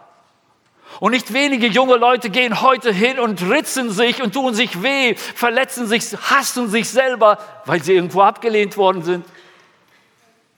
Und 1.00 1.12
nicht 1.12 1.32
wenige 1.32 1.66
junge 1.66 1.96
Leute 1.96 2.30
gehen 2.30 2.60
heute 2.60 2.92
hin 2.92 3.18
und 3.18 3.42
ritzen 3.42 3.90
sich 3.90 4.22
und 4.22 4.32
tun 4.32 4.54
sich 4.54 4.82
weh, 4.82 5.14
verletzen 5.14 5.86
sich, 5.86 6.04
hassen 6.30 6.68
sich 6.68 6.88
selber, 6.88 7.38
weil 7.64 7.82
sie 7.82 7.94
irgendwo 7.94 8.22
abgelehnt 8.22 8.76
worden 8.76 9.02
sind. 9.02 9.24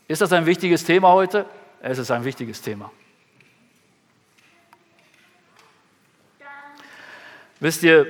Ist 0.09 0.21
das 0.21 0.33
ein 0.33 0.47
wichtiges 0.47 0.85
Thema 0.85 1.09
heute? 1.13 1.47
Es 1.81 1.99
ist 1.99 2.11
ein 2.11 2.25
wichtiges 2.25 2.61
Thema. 2.61 2.91
Wisst 7.59 7.83
ihr, 7.83 8.07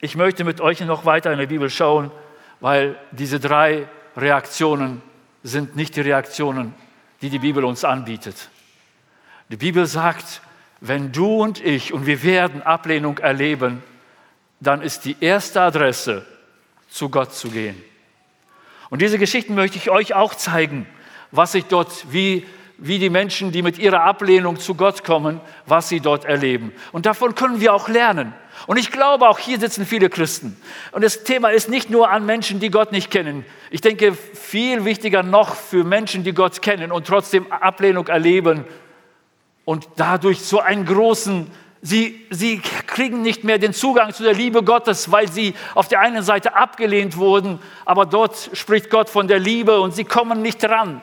ich 0.00 0.16
möchte 0.16 0.44
mit 0.44 0.60
euch 0.60 0.80
noch 0.80 1.04
weiter 1.04 1.32
in 1.32 1.38
der 1.38 1.46
Bibel 1.46 1.68
schauen, 1.68 2.10
weil 2.60 2.98
diese 3.12 3.38
drei 3.38 3.86
Reaktionen 4.16 5.02
sind 5.42 5.76
nicht 5.76 5.96
die 5.96 6.00
Reaktionen, 6.00 6.74
die 7.20 7.30
die 7.30 7.38
Bibel 7.38 7.64
uns 7.64 7.84
anbietet. 7.84 8.48
Die 9.48 9.56
Bibel 9.56 9.86
sagt, 9.86 10.40
wenn 10.80 11.12
du 11.12 11.42
und 11.42 11.64
ich 11.64 11.92
und 11.92 12.06
wir 12.06 12.22
werden 12.22 12.62
Ablehnung 12.62 13.18
erleben, 13.18 13.82
dann 14.60 14.82
ist 14.82 15.04
die 15.04 15.16
erste 15.20 15.60
Adresse, 15.60 16.24
zu 16.88 17.08
Gott 17.08 17.34
zu 17.34 17.50
gehen. 17.50 17.82
Und 18.88 19.02
diese 19.02 19.18
Geschichten 19.18 19.54
möchte 19.54 19.76
ich 19.76 19.90
euch 19.90 20.14
auch 20.14 20.34
zeigen, 20.34 20.86
was 21.30 21.52
sich 21.52 21.64
dort, 21.64 22.06
wie, 22.12 22.46
wie 22.78 22.98
die 22.98 23.10
Menschen, 23.10 23.52
die 23.52 23.62
mit 23.62 23.78
ihrer 23.78 24.02
Ablehnung 24.02 24.58
zu 24.58 24.74
Gott 24.74 25.02
kommen, 25.02 25.40
was 25.66 25.88
sie 25.88 26.00
dort 26.00 26.24
erleben. 26.24 26.72
Und 26.92 27.04
davon 27.04 27.34
können 27.34 27.60
wir 27.60 27.74
auch 27.74 27.88
lernen. 27.88 28.32
Und 28.66 28.78
ich 28.78 28.90
glaube, 28.90 29.28
auch 29.28 29.38
hier 29.38 29.58
sitzen 29.58 29.84
viele 29.84 30.08
Christen. 30.08 30.56
Und 30.92 31.02
das 31.02 31.24
Thema 31.24 31.50
ist 31.50 31.68
nicht 31.68 31.90
nur 31.90 32.10
an 32.10 32.24
Menschen, 32.24 32.60
die 32.60 32.70
Gott 32.70 32.92
nicht 32.92 33.10
kennen. 33.10 33.44
Ich 33.70 33.80
denke, 33.80 34.14
viel 34.14 34.84
wichtiger 34.84 35.22
noch 35.22 35.56
für 35.56 35.84
Menschen, 35.84 36.24
die 36.24 36.32
Gott 36.32 36.62
kennen 36.62 36.92
und 36.92 37.06
trotzdem 37.06 37.50
Ablehnung 37.52 38.06
erleben 38.06 38.64
und 39.66 39.88
dadurch 39.96 40.40
so 40.40 40.60
einen 40.60 40.86
großen, 40.86 41.50
sie, 41.82 42.24
sie 42.30 42.60
kriegen 42.86 43.20
nicht 43.20 43.44
mehr 43.44 43.58
den 43.58 43.74
Zugang 43.74 44.14
zu 44.14 44.22
der 44.22 44.32
Liebe 44.32 44.62
Gottes, 44.62 45.10
weil 45.12 45.30
sie 45.30 45.54
auf 45.74 45.88
der 45.88 46.00
einen 46.00 46.22
Seite 46.22 46.54
abgelehnt 46.54 47.18
wurden, 47.18 47.58
aber 47.84 48.06
dort 48.06 48.50
spricht 48.54 48.88
Gott 48.88 49.10
von 49.10 49.28
der 49.28 49.40
Liebe 49.40 49.80
und 49.80 49.92
sie 49.92 50.04
kommen 50.04 50.40
nicht 50.40 50.64
ran. 50.64 51.02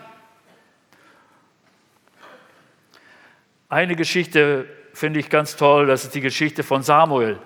Eine 3.67 3.96
Geschichte 3.96 4.65
finde 4.93 5.20
ich 5.20 5.29
ganz 5.29 5.58
toll, 5.58 5.86
das 5.86 6.05
ist 6.05 6.15
die 6.15 6.22
Geschichte 6.22 6.63
von 6.63 6.84
Samuel. 6.84 7.38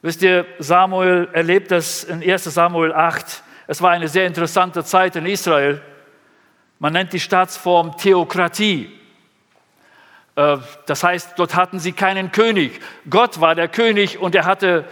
Wisst 0.00 0.22
ihr, 0.22 0.46
Samuel 0.58 1.28
erlebt 1.32 1.70
das 1.72 2.04
in 2.04 2.22
1 2.22 2.44
Samuel 2.44 2.94
8. 2.94 3.42
Es 3.66 3.82
war 3.82 3.90
eine 3.90 4.08
sehr 4.08 4.26
interessante 4.26 4.82
Zeit 4.82 5.16
in 5.16 5.26
Israel. 5.26 5.82
Man 6.78 6.94
nennt 6.94 7.12
die 7.12 7.20
Staatsform 7.20 7.98
Theokratie. 7.98 8.97
Äh, 10.38 10.58
das 10.86 11.02
heißt, 11.02 11.32
dort 11.36 11.56
hatten 11.56 11.80
sie 11.80 11.92
keinen 11.92 12.30
König. 12.30 12.80
Gott 13.10 13.40
war 13.40 13.56
der 13.56 13.66
König 13.66 14.20
und 14.20 14.36
er 14.36 14.44
hatte 14.44 14.84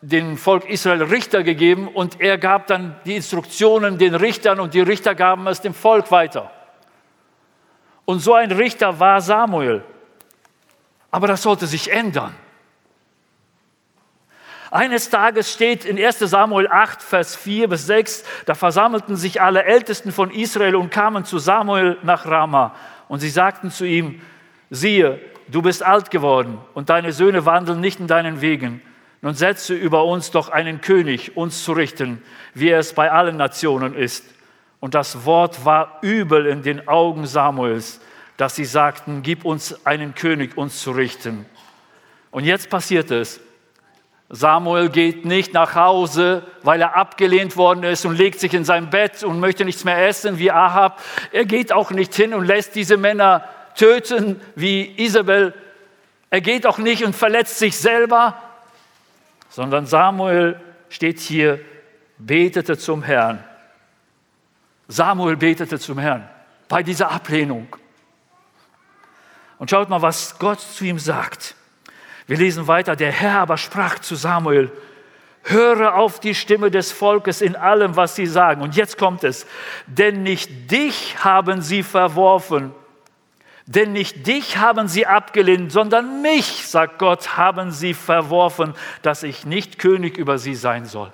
dem 0.00 0.38
Volk 0.38 0.64
Israel 0.70 1.02
Richter 1.02 1.42
gegeben 1.42 1.88
und 1.88 2.20
er 2.22 2.38
gab 2.38 2.68
dann 2.68 2.96
die 3.04 3.16
Instruktionen 3.16 3.98
den 3.98 4.14
Richtern 4.14 4.60
und 4.60 4.72
die 4.72 4.80
Richter 4.80 5.14
gaben 5.14 5.46
es 5.46 5.60
dem 5.60 5.74
Volk 5.74 6.10
weiter. 6.10 6.50
Und 8.06 8.20
so 8.20 8.32
ein 8.32 8.50
Richter 8.50 8.98
war 8.98 9.20
Samuel. 9.20 9.84
Aber 11.10 11.26
das 11.26 11.42
sollte 11.42 11.66
sich 11.66 11.92
ändern. 11.92 12.34
Eines 14.70 15.10
Tages 15.10 15.52
steht 15.52 15.84
in 15.84 15.98
1 15.98 16.18
Samuel 16.20 16.68
8, 16.68 17.02
Vers 17.02 17.36
4 17.36 17.68
bis 17.68 17.86
6, 17.86 18.24
da 18.46 18.54
versammelten 18.54 19.16
sich 19.16 19.42
alle 19.42 19.64
Ältesten 19.64 20.12
von 20.12 20.30
Israel 20.30 20.76
und 20.76 20.90
kamen 20.90 21.26
zu 21.26 21.38
Samuel 21.38 21.98
nach 22.02 22.24
Rama. 22.24 22.74
Und 23.08 23.20
sie 23.20 23.30
sagten 23.30 23.70
zu 23.70 23.84
ihm, 23.84 24.22
siehe, 24.70 25.20
du 25.48 25.62
bist 25.62 25.82
alt 25.82 26.10
geworden 26.10 26.58
und 26.74 26.90
deine 26.90 27.12
Söhne 27.12 27.46
wandeln 27.46 27.80
nicht 27.80 28.00
in 28.00 28.06
deinen 28.06 28.40
Wegen. 28.40 28.82
Nun 29.20 29.34
setze 29.34 29.74
über 29.74 30.04
uns 30.04 30.30
doch 30.30 30.48
einen 30.48 30.80
König, 30.80 31.36
uns 31.36 31.64
zu 31.64 31.72
richten, 31.72 32.22
wie 32.54 32.70
es 32.70 32.92
bei 32.92 33.10
allen 33.10 33.36
Nationen 33.36 33.94
ist. 33.94 34.24
Und 34.80 34.94
das 34.94 35.24
Wort 35.24 35.64
war 35.64 35.98
übel 36.02 36.46
in 36.46 36.62
den 36.62 36.86
Augen 36.86 37.26
Samuels 37.26 38.00
dass 38.38 38.54
sie 38.54 38.64
sagten, 38.64 39.22
gib 39.22 39.44
uns 39.44 39.84
einen 39.84 40.14
König, 40.14 40.56
uns 40.56 40.80
zu 40.80 40.92
richten. 40.92 41.44
Und 42.30 42.44
jetzt 42.44 42.70
passiert 42.70 43.10
es. 43.10 43.40
Samuel 44.30 44.90
geht 44.90 45.24
nicht 45.24 45.52
nach 45.52 45.74
Hause, 45.74 46.44
weil 46.62 46.80
er 46.80 46.96
abgelehnt 46.96 47.56
worden 47.56 47.82
ist 47.82 48.06
und 48.06 48.16
legt 48.16 48.38
sich 48.38 48.54
in 48.54 48.64
sein 48.64 48.90
Bett 48.90 49.24
und 49.24 49.40
möchte 49.40 49.64
nichts 49.64 49.84
mehr 49.84 50.06
essen 50.06 50.38
wie 50.38 50.52
Ahab. 50.52 51.00
Er 51.32 51.46
geht 51.46 51.72
auch 51.72 51.90
nicht 51.90 52.14
hin 52.14 52.32
und 52.32 52.44
lässt 52.44 52.76
diese 52.76 52.96
Männer 52.96 53.42
töten 53.78 54.40
wie 54.54 54.92
Isabel. 55.02 55.54
Er 56.28 56.42
geht 56.42 56.66
auch 56.66 56.76
nicht 56.76 57.04
und 57.04 57.16
verletzt 57.16 57.58
sich 57.58 57.78
selber, 57.78 58.36
sondern 59.48 59.86
Samuel 59.86 60.60
steht 60.90 61.20
hier, 61.20 61.60
betete 62.18 62.76
zum 62.76 63.02
Herrn. 63.02 63.42
Samuel 64.88 65.36
betete 65.36 65.78
zum 65.78 65.98
Herrn 65.98 66.28
bei 66.68 66.82
dieser 66.82 67.10
Ablehnung. 67.10 67.68
Und 69.58 69.70
schaut 69.70 69.88
mal, 69.88 70.02
was 70.02 70.38
Gott 70.38 70.60
zu 70.60 70.84
ihm 70.84 70.98
sagt. 70.98 71.54
Wir 72.26 72.36
lesen 72.36 72.66
weiter. 72.66 72.94
Der 72.94 73.10
Herr 73.10 73.40
aber 73.40 73.56
sprach 73.56 73.98
zu 73.98 74.14
Samuel, 74.14 74.70
höre 75.42 75.94
auf 75.94 76.20
die 76.20 76.34
Stimme 76.34 76.70
des 76.70 76.92
Volkes 76.92 77.40
in 77.40 77.56
allem, 77.56 77.96
was 77.96 78.14
sie 78.14 78.26
sagen. 78.26 78.60
Und 78.62 78.76
jetzt 78.76 78.98
kommt 78.98 79.24
es. 79.24 79.46
Denn 79.86 80.22
nicht 80.22 80.70
dich 80.70 81.24
haben 81.24 81.62
sie 81.62 81.82
verworfen, 81.82 82.72
denn 83.68 83.92
nicht 83.92 84.26
dich 84.26 84.56
haben 84.56 84.88
sie 84.88 85.06
abgelehnt, 85.06 85.70
sondern 85.72 86.22
mich, 86.22 86.66
sagt 86.66 86.98
Gott, 86.98 87.36
haben 87.36 87.70
sie 87.70 87.94
verworfen, 87.94 88.74
dass 89.02 89.22
ich 89.22 89.46
nicht 89.46 89.78
König 89.78 90.18
über 90.18 90.38
sie 90.38 90.54
sein 90.54 90.86
soll. 90.86 91.12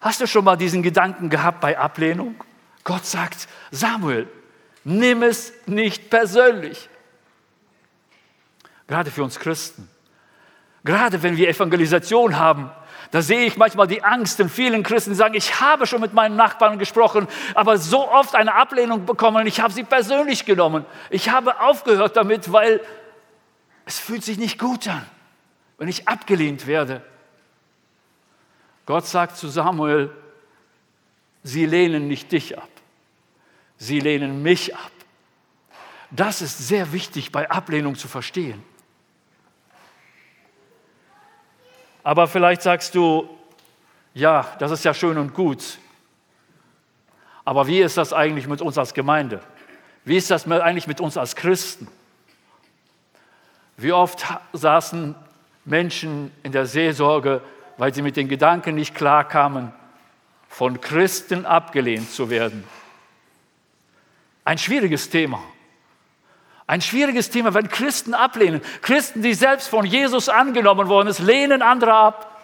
Hast 0.00 0.20
du 0.20 0.26
schon 0.26 0.44
mal 0.44 0.56
diesen 0.56 0.82
Gedanken 0.82 1.30
gehabt 1.30 1.60
bei 1.60 1.78
Ablehnung? 1.78 2.34
Gott 2.84 3.06
sagt, 3.06 3.48
Samuel, 3.70 4.28
Nimm 4.84 5.22
es 5.22 5.52
nicht 5.66 6.10
persönlich. 6.10 6.90
Gerade 8.86 9.10
für 9.10 9.24
uns 9.24 9.40
Christen. 9.40 9.88
Gerade 10.84 11.22
wenn 11.22 11.38
wir 11.38 11.48
Evangelisation 11.48 12.38
haben, 12.38 12.70
da 13.14 13.22
sehe 13.22 13.46
ich 13.46 13.56
manchmal 13.56 13.86
die 13.86 14.02
Angst 14.02 14.40
in 14.40 14.48
vielen 14.48 14.82
Christen, 14.82 15.10
die 15.10 15.16
sagen, 15.16 15.34
ich 15.34 15.60
habe 15.60 15.86
schon 15.86 16.00
mit 16.00 16.14
meinen 16.14 16.34
Nachbarn 16.34 16.80
gesprochen, 16.80 17.28
aber 17.54 17.78
so 17.78 18.10
oft 18.10 18.34
eine 18.34 18.52
Ablehnung 18.52 19.06
bekommen, 19.06 19.46
ich 19.46 19.60
habe 19.60 19.72
sie 19.72 19.84
persönlich 19.84 20.44
genommen. 20.46 20.84
Ich 21.10 21.28
habe 21.28 21.60
aufgehört 21.60 22.16
damit, 22.16 22.50
weil 22.50 22.80
es 23.86 24.00
fühlt 24.00 24.24
sich 24.24 24.36
nicht 24.36 24.58
gut 24.58 24.88
an, 24.88 25.06
wenn 25.78 25.86
ich 25.86 26.08
abgelehnt 26.08 26.66
werde. 26.66 27.04
Gott 28.84 29.06
sagt 29.06 29.36
zu 29.36 29.46
Samuel, 29.46 30.10
sie 31.44 31.66
lehnen 31.66 32.08
nicht 32.08 32.32
dich 32.32 32.58
ab. 32.58 32.68
Sie 33.76 34.00
lehnen 34.00 34.42
mich 34.42 34.74
ab. 34.74 34.90
Das 36.10 36.42
ist 36.42 36.66
sehr 36.66 36.92
wichtig 36.92 37.30
bei 37.30 37.48
Ablehnung 37.48 37.94
zu 37.94 38.08
verstehen. 38.08 38.60
Aber 42.04 42.28
vielleicht 42.28 42.62
sagst 42.62 42.94
du, 42.94 43.28
ja, 44.14 44.46
das 44.60 44.70
ist 44.70 44.84
ja 44.84 44.94
schön 44.94 45.18
und 45.18 45.34
gut. 45.34 45.78
Aber 47.44 47.66
wie 47.66 47.80
ist 47.80 47.96
das 47.96 48.12
eigentlich 48.12 48.46
mit 48.46 48.62
uns 48.62 48.78
als 48.78 48.94
Gemeinde? 48.94 49.40
Wie 50.04 50.16
ist 50.16 50.30
das 50.30 50.48
eigentlich 50.48 50.86
mit 50.86 51.00
uns 51.00 51.16
als 51.16 51.34
Christen? 51.34 51.88
Wie 53.76 53.92
oft 53.92 54.24
saßen 54.52 55.16
Menschen 55.64 56.30
in 56.42 56.52
der 56.52 56.66
Seelsorge, 56.66 57.40
weil 57.76 57.92
sie 57.92 58.02
mit 58.02 58.16
den 58.16 58.28
Gedanken 58.28 58.74
nicht 58.74 58.94
klarkamen, 58.94 59.72
von 60.48 60.80
Christen 60.80 61.46
abgelehnt 61.46 62.10
zu 62.10 62.30
werden. 62.30 62.64
Ein 64.44 64.58
schwieriges 64.58 65.10
Thema. 65.10 65.42
Ein 66.66 66.80
schwieriges 66.80 67.30
Thema, 67.30 67.52
wenn 67.52 67.68
Christen 67.68 68.14
ablehnen. 68.14 68.62
Christen, 68.80 69.22
die 69.22 69.34
selbst 69.34 69.68
von 69.68 69.84
Jesus 69.84 70.28
angenommen 70.28 70.88
worden 70.88 71.12
sind, 71.12 71.26
lehnen 71.26 71.62
andere 71.62 71.92
ab. 71.92 72.40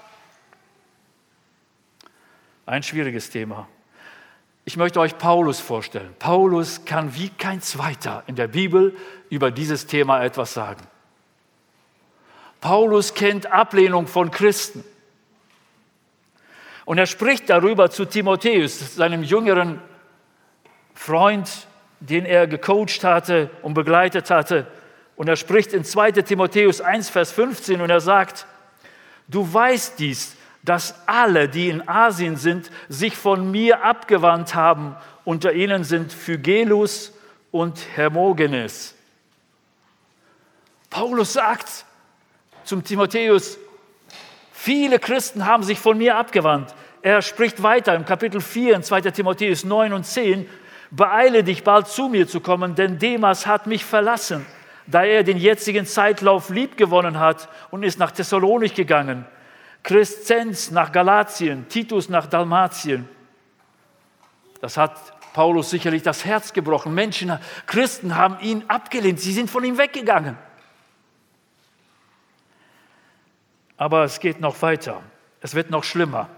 Ein 2.66 2.82
schwieriges 2.82 3.30
Thema. 3.30 3.66
Ich 4.64 4.76
möchte 4.76 5.00
euch 5.00 5.16
Paulus 5.16 5.58
vorstellen. 5.58 6.14
Paulus 6.18 6.84
kann 6.84 7.14
wie 7.16 7.30
kein 7.30 7.62
zweiter 7.62 8.22
in 8.26 8.36
der 8.36 8.46
Bibel 8.46 8.96
über 9.30 9.50
dieses 9.50 9.86
Thema 9.86 10.22
etwas 10.22 10.52
sagen. 10.52 10.86
Paulus 12.60 13.14
kennt 13.14 13.50
Ablehnung 13.50 14.06
von 14.06 14.30
Christen. 14.30 14.84
Und 16.84 16.98
er 16.98 17.06
spricht 17.06 17.48
darüber 17.48 17.90
zu 17.90 18.04
Timotheus, 18.04 18.96
seinem 18.96 19.22
jüngeren 19.22 19.80
Freund, 20.94 21.66
den 22.00 22.24
er 22.24 22.46
gecoacht 22.46 23.04
hatte 23.04 23.50
und 23.62 23.74
begleitet 23.74 24.30
hatte. 24.30 24.66
Und 25.16 25.28
er 25.28 25.36
spricht 25.36 25.72
in 25.72 25.84
2 25.84 26.12
Timotheus 26.12 26.80
1, 26.80 27.10
Vers 27.10 27.30
15 27.32 27.80
und 27.80 27.90
er 27.90 28.00
sagt, 28.00 28.46
du 29.28 29.52
weißt 29.52 29.98
dies, 29.98 30.36
dass 30.62 30.94
alle, 31.06 31.48
die 31.48 31.68
in 31.68 31.86
Asien 31.88 32.36
sind, 32.36 32.70
sich 32.88 33.16
von 33.16 33.50
mir 33.50 33.82
abgewandt 33.84 34.54
haben. 34.54 34.96
Unter 35.24 35.52
ihnen 35.52 35.84
sind 35.84 36.12
Phygelus 36.12 37.12
und 37.50 37.78
Hermogenes. 37.94 38.94
Paulus 40.88 41.34
sagt 41.34 41.84
zum 42.64 42.84
Timotheus, 42.84 43.58
viele 44.52 44.98
Christen 44.98 45.46
haben 45.46 45.62
sich 45.62 45.78
von 45.78 45.98
mir 45.98 46.16
abgewandt. 46.16 46.74
Er 47.02 47.22
spricht 47.22 47.62
weiter 47.62 47.94
im 47.94 48.04
Kapitel 48.04 48.40
4 48.40 48.76
in 48.76 48.82
2 48.82 49.00
Timotheus 49.02 49.64
9 49.64 49.92
und 49.92 50.04
10, 50.04 50.46
beeile 50.90 51.44
dich 51.44 51.64
bald 51.64 51.88
zu 51.88 52.08
mir 52.08 52.26
zu 52.26 52.40
kommen, 52.40 52.74
denn 52.74 52.98
Demas 52.98 53.46
hat 53.46 53.66
mich 53.66 53.84
verlassen, 53.84 54.44
da 54.86 55.04
er 55.04 55.22
den 55.22 55.36
jetzigen 55.36 55.86
Zeitlauf 55.86 56.50
liebgewonnen 56.50 57.18
hat 57.18 57.48
und 57.70 57.82
ist 57.82 57.98
nach 57.98 58.10
Thessalonik 58.10 58.74
gegangen. 58.74 59.24
Crescenz 59.82 60.70
nach 60.70 60.92
Galatien, 60.92 61.68
Titus 61.68 62.08
nach 62.08 62.26
Dalmatien. 62.26 63.08
Das 64.60 64.76
hat 64.76 64.94
Paulus 65.32 65.70
sicherlich 65.70 66.02
das 66.02 66.24
Herz 66.24 66.52
gebrochen. 66.52 66.92
Menschen, 66.92 67.38
Christen 67.66 68.16
haben 68.16 68.38
ihn 68.40 68.64
abgelehnt, 68.68 69.20
sie 69.20 69.32
sind 69.32 69.50
von 69.50 69.64
ihm 69.64 69.78
weggegangen. 69.78 70.36
Aber 73.76 74.04
es 74.04 74.20
geht 74.20 74.40
noch 74.40 74.60
weiter, 74.60 75.02
es 75.40 75.54
wird 75.54 75.70
noch 75.70 75.84
schlimmer. 75.84 76.28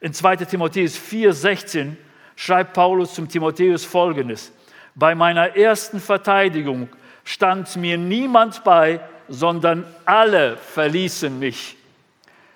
In 0.00 0.12
2 0.12 0.36
Timotheus 0.36 0.96
4,16 0.96 1.96
schreibt 2.38 2.72
Paulus 2.72 3.14
zum 3.14 3.28
Timotheus 3.28 3.84
folgendes: 3.84 4.52
Bei 4.94 5.16
meiner 5.16 5.56
ersten 5.56 5.98
Verteidigung 5.98 6.88
stand 7.24 7.74
mir 7.76 7.98
niemand 7.98 8.62
bei, 8.62 9.00
sondern 9.28 9.84
alle 10.04 10.56
verließen 10.56 11.36
mich. 11.36 11.76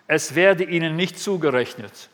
Es 0.06 0.34
werde 0.36 0.64
ihnen 0.64 0.94
nicht 0.94 1.18
zugerechnet. 1.18 2.08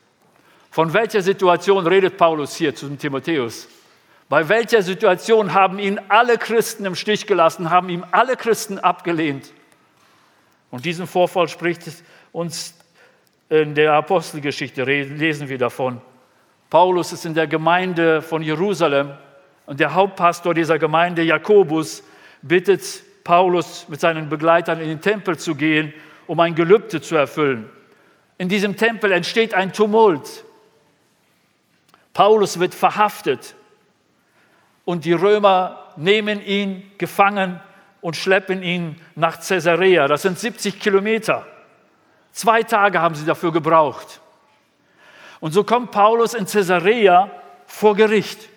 Von 0.71 0.93
welcher 0.95 1.21
Situation 1.21 1.87
redet 1.87 2.17
Paulus 2.17 2.57
hier 2.57 2.75
zu 2.75 2.89
Timotheus? 2.97 3.69
Bei 4.29 4.49
welcher 4.49 4.83
Situation 4.83 5.53
haben 5.53 5.79
ihn 5.79 6.01
alle 6.09 6.39
Christen 6.39 6.85
im 6.87 6.95
Stich 6.95 7.27
gelassen, 7.27 7.71
haben 7.71 7.89
ihm 7.91 8.05
alle 8.13 8.37
Christen 8.37 8.79
abgelehnt? 8.79 9.53
Und 10.71 10.85
diesen 10.85 11.07
Vorfall 11.07 11.49
spricht 11.49 11.83
uns 12.33 12.75
in 13.49 13.75
der 13.75 13.95
Apostelgeschichte, 13.95 14.85
lesen 14.85 15.49
wir 15.49 15.59
davon. 15.59 16.01
Paulus 16.71 17.13
ist 17.13 17.25
in 17.25 17.35
der 17.35 17.47
Gemeinde 17.47 18.21
von 18.21 18.43
Jerusalem 18.43 19.13
und 19.67 19.81
der 19.81 19.95
Hauptpastor 19.95 20.55
dieser 20.55 20.79
Gemeinde, 20.79 21.23
Jakobus, 21.23 22.03
bittet 22.43 23.03
Paulus 23.25 23.87
mit 23.89 24.01
seinen 24.01 24.29
Begleitern 24.29 24.81
in 24.81 24.89
den 24.89 25.01
Tempel 25.01 25.39
zu 25.39 25.55
gehen, 25.55 25.93
um 26.27 26.41
ein 26.41 26.55
Gelübde 26.55 27.01
zu 27.01 27.17
erfüllen. 27.17 27.69
In 28.37 28.49
diesem 28.49 28.77
Tempel 28.77 29.13
entsteht 29.13 29.55
ein 29.55 29.73
Tumult. 29.73 30.45
Paulus 32.13 32.59
wird 32.59 32.75
verhaftet 32.75 33.55
und 34.85 35.05
die 35.05 35.13
Römer 35.13 35.93
nehmen 35.97 36.45
ihn 36.45 36.91
gefangen 36.99 37.61
und 38.01 38.17
schleppen 38.17 38.63
ihn 38.63 39.01
nach 39.15 39.41
Caesarea. 39.41 40.07
Das 40.07 40.23
sind 40.23 40.39
70 40.39 40.81
Kilometer. 40.81 41.47
Zwei 42.33 42.63
Tage 42.63 43.01
haben 43.01 43.15
sie 43.15 43.27
dafür 43.27 43.53
gebraucht. 43.53 44.21
Und 45.41 45.53
so 45.53 45.65
kommt 45.65 45.91
Paulus 45.91 46.35
in 46.35 46.47
Caesarea 46.47 47.31
vor 47.67 47.95
Gericht. 47.95 48.49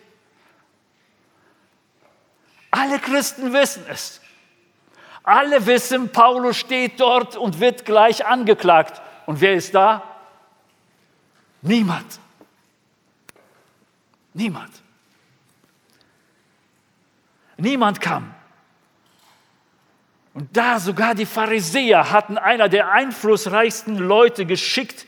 Alle 2.72 3.00
Christen 3.00 3.54
wissen 3.54 3.86
es. 3.88 4.22
Alle 5.24 5.66
wissen, 5.66 6.12
Paulus 6.12 6.58
steht 6.58 7.00
dort 7.00 7.36
und 7.36 7.60
wird 7.60 7.86
gleich 7.86 8.26
angeklagt. 8.26 9.02
Und 9.28 9.40
wer 9.42 9.54
ist 9.54 9.76
da? 9.76 10.04
Niemand. 11.62 12.20
Niemand. 14.34 14.72
Niemand 17.58 18.02
kam. 18.02 18.34
Und 20.34 20.56
da 20.56 20.80
sogar 20.80 21.14
die 21.14 21.26
Pharisäer 21.26 22.12
hatten 22.12 22.38
einer 22.38 22.70
der 22.70 22.92
einflussreichsten 22.92 23.98
Leute 23.98 24.46
geschickt, 24.46 25.06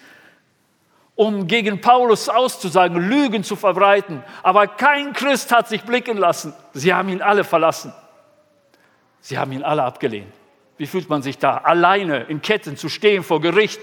um 1.15 1.47
gegen 1.47 1.81
Paulus 1.81 2.29
auszusagen, 2.29 2.97
Lügen 2.97 3.43
zu 3.43 3.55
verbreiten. 3.55 4.23
Aber 4.41 4.67
kein 4.67 5.13
Christ 5.13 5.51
hat 5.51 5.67
sich 5.67 5.83
blicken 5.83 6.17
lassen. 6.17 6.53
Sie 6.73 6.93
haben 6.93 7.09
ihn 7.09 7.21
alle 7.21 7.43
verlassen. 7.43 7.93
Sie 9.21 9.37
haben 9.37 9.51
ihn 9.51 9.63
alle 9.63 9.83
abgelehnt. 9.83 10.33
Wie 10.77 10.87
fühlt 10.87 11.09
man 11.09 11.21
sich 11.21 11.37
da? 11.37 11.57
Alleine 11.57 12.23
in 12.23 12.41
Ketten 12.41 12.77
zu 12.77 12.89
stehen 12.89 13.23
vor 13.23 13.41
Gericht. 13.41 13.79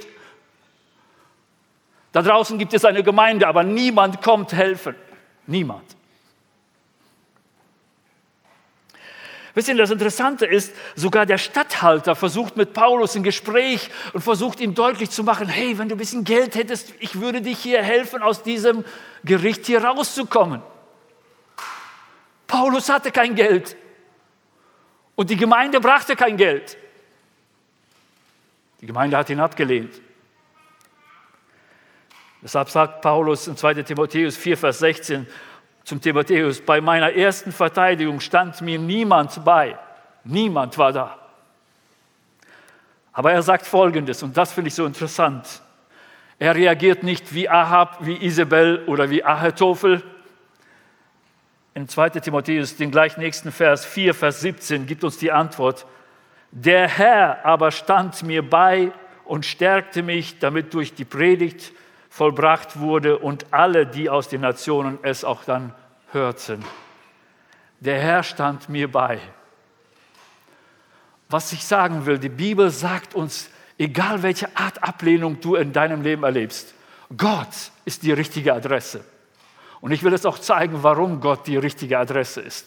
Da 2.13 2.23
draußen 2.23 2.59
gibt 2.59 2.75
es 2.75 2.85
eine 2.85 3.03
Gemeinde, 3.03 3.47
aber 3.47 3.63
niemand 3.63 4.21
kommt 4.23 4.53
helfen. 4.53 4.97
Niemand. 5.47 5.85
Wisst 9.61 9.69
ihr, 9.69 9.77
das 9.77 9.91
Interessante 9.91 10.47
ist, 10.47 10.75
sogar 10.97 11.27
der 11.27 11.37
Statthalter 11.37 12.17
versucht 12.17 12.57
mit 12.57 12.73
Paulus 12.73 13.15
ein 13.15 13.23
Gespräch 13.23 13.91
und 14.15 14.23
versucht 14.23 14.59
ihm 14.59 14.75
deutlich 14.75 15.11
zu 15.11 15.23
machen, 15.23 15.49
hey, 15.49 15.77
wenn 15.77 15.87
du 15.87 15.97
ein 15.97 15.99
bisschen 15.99 16.25
Geld 16.25 16.55
hättest, 16.55 16.95
ich 16.99 17.21
würde 17.21 17.43
dich 17.43 17.59
hier 17.59 17.83
helfen, 17.83 18.23
aus 18.23 18.43
diesem 18.43 18.87
Gericht 19.23 19.67
hier 19.67 19.85
rauszukommen. 19.85 20.63
Paulus 22.47 22.89
hatte 22.89 23.11
kein 23.11 23.35
Geld 23.35 23.77
und 25.15 25.29
die 25.29 25.37
Gemeinde 25.37 25.79
brachte 25.79 26.17
kein 26.17 26.39
Geld. 26.39 26.79
Die 28.81 28.87
Gemeinde 28.87 29.19
hat 29.19 29.29
ihn 29.29 29.41
abgelehnt. 29.41 30.01
Deshalb 32.43 32.71
sagt 32.71 33.03
Paulus 33.03 33.47
in 33.47 33.59
2 33.59 33.75
Timotheus 33.83 34.39
4, 34.39 34.57
Vers 34.57 34.79
16, 34.79 35.27
zum 35.91 36.01
Timotheus, 36.01 36.61
bei 36.61 36.81
meiner 36.81 37.13
ersten 37.13 37.51
Verteidigung 37.51 38.21
stand 38.21 38.61
mir 38.61 38.79
niemand 38.79 39.45
bei. 39.45 39.77
Niemand 40.23 40.79
war 40.79 40.93
da. 40.93 41.19
Aber 43.13 43.33
er 43.33 43.43
sagt 43.43 43.67
Folgendes, 43.67 44.23
und 44.23 44.37
das 44.37 44.53
finde 44.53 44.69
ich 44.69 44.77
so 44.77 44.87
interessant. 44.87 45.61
Er 46.39 46.55
reagiert 46.55 47.03
nicht 47.03 47.35
wie 47.35 47.49
Ahab, 47.49 48.07
wie 48.07 48.25
Isabel 48.25 48.85
oder 48.87 49.11
wie 49.11 49.25
Ahetophel. 49.25 50.05
In 51.75 51.89
2 51.89 52.11
Timotheus, 52.11 52.77
den 52.77 52.93
gleich 52.93 53.17
nächsten 53.17 53.51
Vers 53.51 53.85
4, 53.85 54.15
Vers 54.15 54.43
17, 54.43 54.87
gibt 54.87 55.03
uns 55.03 55.19
die 55.19 55.33
Antwort. 55.33 55.87
Der 56.53 56.87
Herr 56.87 57.45
aber 57.45 57.73
stand 57.73 58.23
mir 58.23 58.49
bei 58.49 58.93
und 59.25 59.45
stärkte 59.45 60.05
mich, 60.05 60.39
damit 60.39 60.73
durch 60.73 60.95
die 60.95 61.05
Predigt 61.05 61.73
vollbracht 62.11 62.79
wurde 62.79 63.19
und 63.19 63.53
alle, 63.53 63.87
die 63.87 64.09
aus 64.09 64.29
den 64.29 64.43
Nationen 64.43 65.01
es 65.03 65.25
auch 65.25 65.43
dann 65.43 65.75
hörten. 66.13 66.65
Der 67.81 68.01
Herr 68.01 68.23
stand 68.23 68.69
mir 68.69 68.91
bei. 68.91 69.21
Was 71.29 71.53
ich 71.53 71.65
sagen 71.65 72.07
will, 72.07 72.19
die 72.19 72.29
Bibel 72.29 72.71
sagt 72.71 73.15
uns, 73.15 73.51
egal 73.79 74.23
welche 74.23 74.55
Art 74.57 74.83
Ablehnung 74.83 75.41
du 75.41 75.55
in 75.55 75.73
deinem 75.73 76.03
Leben 76.03 76.25
erlebst, 76.25 76.75
Gott 77.17 77.71
ist 77.85 78.03
die 78.03 78.13
richtige 78.13 78.53
Adresse. 78.53 79.05
Und 79.81 79.93
ich 79.93 80.03
will 80.03 80.13
es 80.13 80.27
auch 80.27 80.39
zeigen, 80.39 80.83
warum 80.83 81.21
Gott 81.21 81.47
die 81.47 81.57
richtige 81.57 81.99
Adresse 81.99 82.41
ist. 82.41 82.67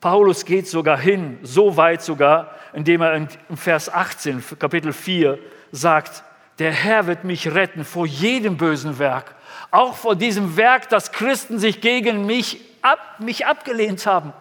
Paulus 0.00 0.44
geht 0.44 0.68
sogar 0.68 0.96
hin, 0.96 1.38
so 1.42 1.76
weit 1.76 2.02
sogar, 2.02 2.54
indem 2.72 3.02
er 3.02 3.14
in 3.14 3.56
Vers 3.56 3.92
18, 3.92 4.42
Kapitel 4.58 4.92
4, 4.92 5.38
sagt, 5.72 6.22
der 6.60 6.72
Herr 6.72 7.06
wird 7.06 7.24
mich 7.24 7.52
retten 7.52 7.84
vor 7.84 8.06
jedem 8.06 8.56
bösen 8.56 8.98
Werk, 8.98 9.34
auch 9.70 9.94
vor 9.94 10.16
diesem 10.16 10.56
Werk, 10.56 10.88
dass 10.88 11.12
Christen 11.12 11.58
sich 11.58 11.80
gegen 11.80 12.26
mich, 12.26 12.60
ab, 12.82 12.98
mich 13.18 13.46
abgelehnt 13.46 14.06
haben. 14.06 14.32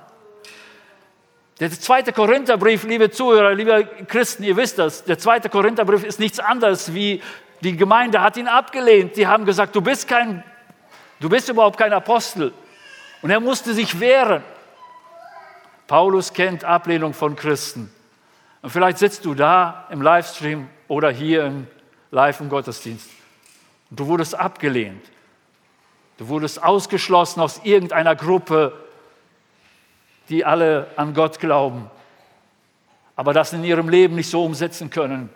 Der 1.59 1.71
zweite 1.71 2.13
Korintherbrief, 2.13 2.83
liebe 2.83 3.09
Zuhörer, 3.09 3.53
liebe 3.53 3.85
Christen, 4.07 4.43
ihr 4.43 4.55
wisst 4.55 4.77
das, 4.77 5.03
der 5.03 5.17
zweite 5.17 5.49
Korintherbrief 5.49 6.03
ist 6.03 6.19
nichts 6.19 6.39
anderes 6.39 6.93
wie 6.93 7.21
die 7.61 7.75
Gemeinde 7.75 8.21
hat 8.21 8.37
ihn 8.37 8.47
abgelehnt. 8.47 9.17
Die 9.17 9.27
haben 9.27 9.45
gesagt, 9.45 9.75
du 9.75 9.81
bist 9.81 10.07
kein, 10.07 10.43
du 11.19 11.29
bist 11.29 11.49
überhaupt 11.49 11.77
kein 11.77 11.93
Apostel. 11.93 12.53
Und 13.21 13.31
er 13.31 13.39
musste 13.39 13.73
sich 13.73 13.99
wehren. 13.99 14.43
Paulus 15.87 16.33
kennt 16.33 16.63
Ablehnung 16.63 17.13
von 17.13 17.35
Christen. 17.35 17.91
Und 18.61 18.69
vielleicht 18.69 18.97
sitzt 18.97 19.25
du 19.25 19.33
da 19.33 19.87
im 19.89 20.01
Livestream 20.01 20.67
oder 20.87 21.09
hier 21.09 21.45
im 21.45 21.67
Live 22.11 22.41
im 22.41 22.49
Gottesdienst. 22.49 23.09
Und 23.89 23.99
du 23.99 24.07
wurdest 24.07 24.37
abgelehnt. 24.37 25.03
Du 26.17 26.27
wurdest 26.27 26.63
ausgeschlossen 26.63 27.41
aus 27.41 27.61
irgendeiner 27.63 28.15
Gruppe, 28.15 28.73
die 30.29 30.43
alle 30.43 30.87
an 30.95 31.13
Gott 31.13 31.39
glauben, 31.39 31.89
aber 33.15 33.33
das 33.33 33.53
in 33.53 33.63
ihrem 33.63 33.89
Leben 33.89 34.15
nicht 34.15 34.29
so 34.29 34.43
umsetzen 34.43 34.89
können. 34.89 35.29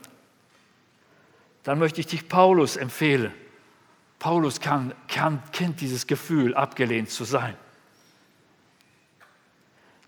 Dann 1.63 1.79
möchte 1.79 2.01
ich 2.01 2.07
dich 2.07 2.27
Paulus 2.27 2.75
empfehlen. 2.75 3.31
Paulus 4.19 4.59
kann, 4.59 4.93
kann, 5.07 5.41
kennt 5.51 5.81
dieses 5.81 6.07
Gefühl, 6.07 6.55
abgelehnt 6.55 7.09
zu 7.09 7.23
sein. 7.23 7.55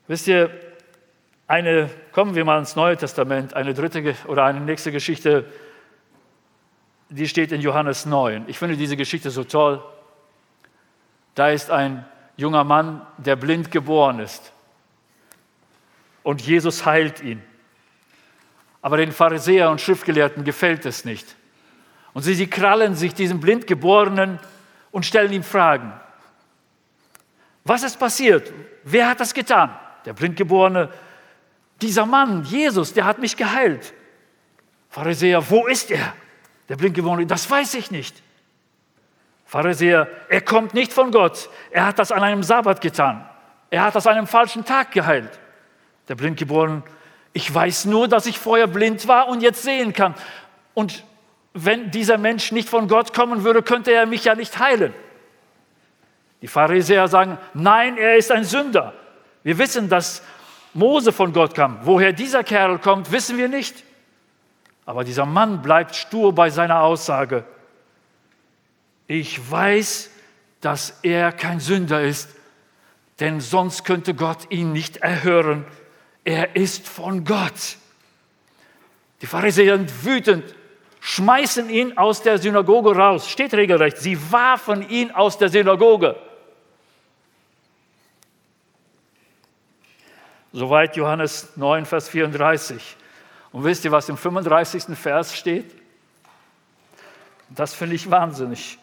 Wisst 0.07 0.27
ihr, 0.27 0.49
eine, 1.47 1.89
kommen 2.11 2.35
wir 2.35 2.45
mal 2.45 2.59
ins 2.59 2.75
Neue 2.75 2.97
Testament, 2.97 3.53
eine 3.53 3.73
dritte 3.73 4.15
oder 4.27 4.45
eine 4.45 4.59
nächste 4.59 4.91
Geschichte, 4.91 5.45
die 7.09 7.27
steht 7.27 7.51
in 7.51 7.61
Johannes 7.61 8.05
9. 8.05 8.45
Ich 8.47 8.57
finde 8.57 8.75
diese 8.75 8.97
Geschichte 8.97 9.29
so 9.29 9.43
toll. 9.43 9.83
Da 11.35 11.49
ist 11.49 11.71
ein 11.71 12.05
junger 12.37 12.63
Mann, 12.63 13.01
der 13.17 13.35
blind 13.35 13.71
geboren 13.71 14.19
ist. 14.19 14.51
Und 16.23 16.41
Jesus 16.41 16.85
heilt 16.85 17.21
ihn. 17.21 17.41
Aber 18.81 18.97
den 18.97 19.11
Pharisäer 19.11 19.69
und 19.69 19.81
Schriftgelehrten 19.81 20.43
gefällt 20.43 20.85
es 20.85 21.05
nicht. 21.05 21.35
Und 22.13 22.23
sie, 22.23 22.33
sie 22.33 22.47
krallen 22.47 22.95
sich 22.95 23.13
diesem 23.13 23.39
Blindgeborenen 23.39 24.39
und 24.91 25.05
stellen 25.05 25.33
ihm 25.33 25.43
Fragen. 25.43 25.93
Was 27.63 27.83
ist 27.83 27.97
passiert? 27.97 28.51
Wer 28.83 29.09
hat 29.09 29.19
das 29.19 29.33
getan? 29.33 29.75
Der 30.05 30.13
Blindgeborene, 30.13 30.89
dieser 31.81 32.05
Mann, 32.05 32.43
Jesus, 32.43 32.93
der 32.93 33.05
hat 33.05 33.19
mich 33.19 33.37
geheilt. 33.37 33.93
Pharisäer, 34.89 35.49
wo 35.49 35.65
ist 35.67 35.89
er? 35.91 36.13
Der 36.69 36.75
Blindgeborene, 36.75 37.25
das 37.25 37.49
weiß 37.49 37.73
ich 37.75 37.89
nicht. 37.89 38.21
Pharisäer, 39.53 40.07
er 40.29 40.41
kommt 40.41 40.73
nicht 40.73 40.91
von 40.91 41.11
Gott. 41.11 41.47
Er 41.69 41.85
hat 41.85 41.99
das 41.99 42.11
an 42.11 42.23
einem 42.23 42.41
Sabbat 42.41 42.81
getan. 42.81 43.23
Er 43.69 43.83
hat 43.83 43.93
das 43.93 44.07
an 44.07 44.17
einem 44.17 44.25
falschen 44.25 44.65
Tag 44.65 44.89
geheilt. 44.89 45.29
Der 46.07 46.15
Blindgeborene, 46.15 46.81
ich 47.33 47.53
weiß 47.53 47.85
nur, 47.85 48.07
dass 48.07 48.25
ich 48.25 48.39
vorher 48.39 48.65
blind 48.65 49.07
war 49.07 49.27
und 49.27 49.43
jetzt 49.43 49.61
sehen 49.61 49.93
kann. 49.93 50.15
Und 50.73 51.03
wenn 51.53 51.91
dieser 51.91 52.17
Mensch 52.17 52.51
nicht 52.51 52.67
von 52.67 52.87
Gott 52.87 53.13
kommen 53.13 53.43
würde, 53.43 53.61
könnte 53.61 53.91
er 53.91 54.07
mich 54.07 54.25
ja 54.25 54.33
nicht 54.33 54.57
heilen. 54.57 54.91
Die 56.41 56.47
Pharisäer 56.47 57.07
sagen, 57.07 57.37
nein, 57.53 57.99
er 57.99 58.15
ist 58.15 58.31
ein 58.31 58.45
Sünder. 58.45 58.95
Wir 59.43 59.59
wissen, 59.59 59.87
dass 59.87 60.23
Mose 60.73 61.11
von 61.11 61.31
Gott 61.31 61.53
kam. 61.53 61.77
Woher 61.83 62.11
dieser 62.11 62.43
Kerl 62.43 62.79
kommt, 62.79 63.11
wissen 63.11 63.37
wir 63.37 63.49
nicht. 63.49 63.83
Aber 64.87 65.03
dieser 65.03 65.27
Mann 65.27 65.61
bleibt 65.61 65.95
stur 65.95 66.33
bei 66.33 66.49
seiner 66.49 66.81
Aussage. 66.81 67.45
Ich 69.15 69.51
weiß, 69.51 70.09
dass 70.59 70.99
er 71.03 71.31
kein 71.31 71.59
Sünder 71.59 72.01
ist, 72.01 72.29
denn 73.19 73.41
sonst 73.41 73.83
könnte 73.85 74.15
Gott 74.15 74.49
ihn 74.49 74.71
nicht 74.71 74.97
erhören. 74.97 75.65
Er 76.23 76.55
ist 76.55 76.87
von 76.87 77.23
Gott. 77.23 77.77
Die 79.21 79.27
Pharisäer 79.27 79.77
sind 79.77 80.05
wütend 80.05 80.55
schmeißen 80.99 81.69
ihn 81.69 81.97
aus 81.97 82.21
der 82.21 82.37
Synagoge 82.37 82.95
raus. 82.95 83.29
Steht 83.29 83.53
regelrecht, 83.53 83.97
sie 83.97 84.17
warfen 84.31 84.87
ihn 84.89 85.11
aus 85.11 85.37
der 85.37 85.49
Synagoge. 85.49 86.15
Soweit 90.53 90.95
Johannes 90.95 91.57
9, 91.57 91.85
Vers 91.85 92.07
34. 92.07 92.95
Und 93.51 93.65
wisst 93.65 93.83
ihr, 93.83 93.91
was 93.91 94.07
im 94.07 94.15
35. 94.15 94.97
Vers 94.97 95.35
steht? 95.35 95.75
Das 97.49 97.73
finde 97.73 97.95
ich 97.95 98.09
wahnsinnig. 98.09 98.79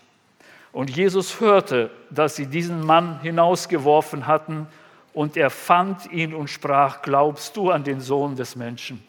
Und 0.72 0.90
Jesus 0.90 1.40
hörte, 1.40 1.90
dass 2.11 2.37
sie 2.37 2.46
diesen 2.46 2.85
Mann 2.85 3.20
hinausgeworfen 3.20 4.26
hatten, 4.26 4.66
und 5.12 5.37
er 5.37 5.50
fand 5.50 6.11
ihn 6.12 6.35
und 6.35 6.48
sprach, 6.48 7.02
glaubst 7.02 7.56
du 7.56 7.70
an 7.70 7.83
den 7.83 8.00
Sohn 8.00 8.37
des 8.37 8.54
Menschen? 8.54 9.02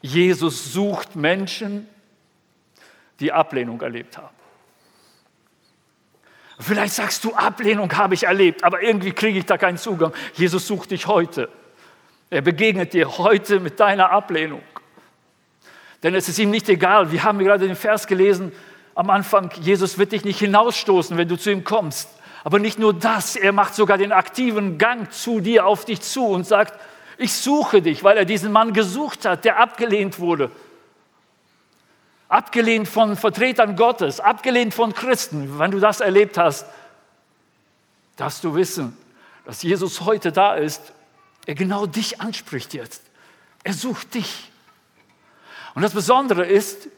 Jesus 0.00 0.72
sucht 0.72 1.16
Menschen, 1.16 1.88
die 3.18 3.32
Ablehnung 3.32 3.80
erlebt 3.80 4.18
haben. 4.18 4.34
Vielleicht 6.60 6.94
sagst 6.94 7.24
du, 7.24 7.34
Ablehnung 7.34 7.92
habe 7.96 8.14
ich 8.14 8.24
erlebt, 8.24 8.62
aber 8.62 8.82
irgendwie 8.82 9.12
kriege 9.12 9.38
ich 9.38 9.46
da 9.46 9.58
keinen 9.58 9.78
Zugang. 9.78 10.12
Jesus 10.34 10.66
sucht 10.66 10.92
dich 10.92 11.06
heute. 11.06 11.48
Er 12.30 12.42
begegnet 12.42 12.92
dir 12.92 13.18
heute 13.18 13.58
mit 13.60 13.80
deiner 13.80 14.10
Ablehnung. 14.10 14.62
Denn 16.04 16.14
es 16.14 16.28
ist 16.28 16.38
ihm 16.38 16.50
nicht 16.50 16.68
egal. 16.68 17.10
Wir 17.10 17.24
haben 17.24 17.40
gerade 17.40 17.66
den 17.66 17.76
Vers 17.76 18.06
gelesen 18.06 18.52
am 18.94 19.10
Anfang, 19.10 19.50
Jesus 19.60 19.98
wird 19.98 20.12
dich 20.12 20.24
nicht 20.24 20.38
hinausstoßen, 20.38 21.16
wenn 21.16 21.26
du 21.26 21.36
zu 21.36 21.50
ihm 21.50 21.64
kommst. 21.64 22.08
Aber 22.44 22.58
nicht 22.58 22.78
nur 22.78 22.94
das, 22.94 23.36
er 23.36 23.52
macht 23.52 23.74
sogar 23.74 23.98
den 23.98 24.12
aktiven 24.12 24.78
Gang 24.78 25.10
zu 25.12 25.40
dir, 25.40 25.66
auf 25.66 25.84
dich 25.84 26.00
zu 26.02 26.26
und 26.26 26.46
sagt, 26.46 26.78
ich 27.16 27.32
suche 27.32 27.82
dich, 27.82 28.04
weil 28.04 28.16
er 28.16 28.24
diesen 28.24 28.52
Mann 28.52 28.72
gesucht 28.72 29.24
hat, 29.24 29.44
der 29.44 29.58
abgelehnt 29.58 30.20
wurde. 30.20 30.50
Abgelehnt 32.28 32.86
von 32.86 33.16
Vertretern 33.16 33.74
Gottes, 33.74 34.20
abgelehnt 34.20 34.74
von 34.74 34.92
Christen. 34.92 35.58
Wenn 35.58 35.70
du 35.70 35.80
das 35.80 36.00
erlebt 36.00 36.36
hast, 36.36 36.66
darfst 38.16 38.44
du 38.44 38.54
wissen, 38.54 38.96
dass 39.46 39.62
Jesus 39.62 40.02
heute 40.02 40.32
da 40.32 40.54
ist. 40.54 40.92
Er 41.46 41.54
genau 41.54 41.86
dich 41.86 42.20
anspricht 42.20 42.74
jetzt. 42.74 43.02
Er 43.62 43.72
sucht 43.72 44.14
dich. 44.14 44.50
Und 45.74 45.82
das 45.82 45.92
Besondere 45.92 46.44
ist, 46.44 46.88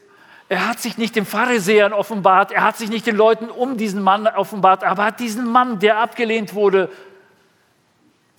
er 0.49 0.67
hat 0.67 0.79
sich 0.79 0.97
nicht 0.97 1.15
den 1.15 1.25
Pharisäern 1.25 1.93
offenbart, 1.93 2.51
er 2.51 2.63
hat 2.63 2.77
sich 2.77 2.89
nicht 2.89 3.05
den 3.05 3.15
Leuten 3.15 3.49
um 3.49 3.77
diesen 3.77 4.01
Mann 4.01 4.27
offenbart, 4.27 4.83
aber 4.83 5.05
hat 5.05 5.19
diesen 5.19 5.51
Mann, 5.51 5.79
der 5.79 5.97
abgelehnt 5.97 6.53
wurde, 6.53 6.89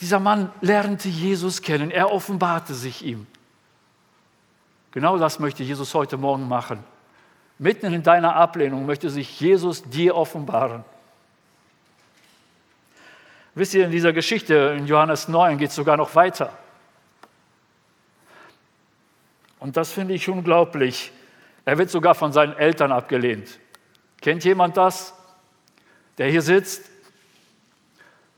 dieser 0.00 0.20
Mann 0.20 0.50
lernte 0.60 1.08
Jesus 1.08 1.60
kennen, 1.60 1.90
er 1.90 2.12
offenbarte 2.12 2.72
sich 2.72 3.04
ihm. 3.04 3.26
Genau 4.92 5.18
das 5.18 5.38
möchte 5.38 5.62
Jesus 5.62 5.92
heute 5.94 6.16
Morgen 6.16 6.48
machen. 6.48 6.82
Mitten 7.58 7.92
in 7.92 8.02
deiner 8.02 8.36
Ablehnung 8.36 8.86
möchte 8.86 9.10
sich 9.10 9.40
Jesus 9.40 9.82
dir 9.82 10.14
offenbaren. 10.14 10.84
Wisst 13.54 13.74
ihr, 13.74 13.84
in 13.84 13.90
dieser 13.90 14.12
Geschichte 14.12 14.76
in 14.78 14.86
Johannes 14.86 15.26
9 15.26 15.58
geht 15.58 15.70
es 15.70 15.74
sogar 15.74 15.96
noch 15.96 16.14
weiter. 16.14 16.52
Und 19.58 19.76
das 19.76 19.92
finde 19.92 20.14
ich 20.14 20.28
unglaublich. 20.28 21.12
Er 21.64 21.78
wird 21.78 21.90
sogar 21.90 22.14
von 22.14 22.32
seinen 22.32 22.56
Eltern 22.56 22.92
abgelehnt. 22.92 23.58
Kennt 24.20 24.44
jemand 24.44 24.76
das? 24.76 25.14
Der 26.16 26.28
hier 26.28 26.42
sitzt, 26.42 26.84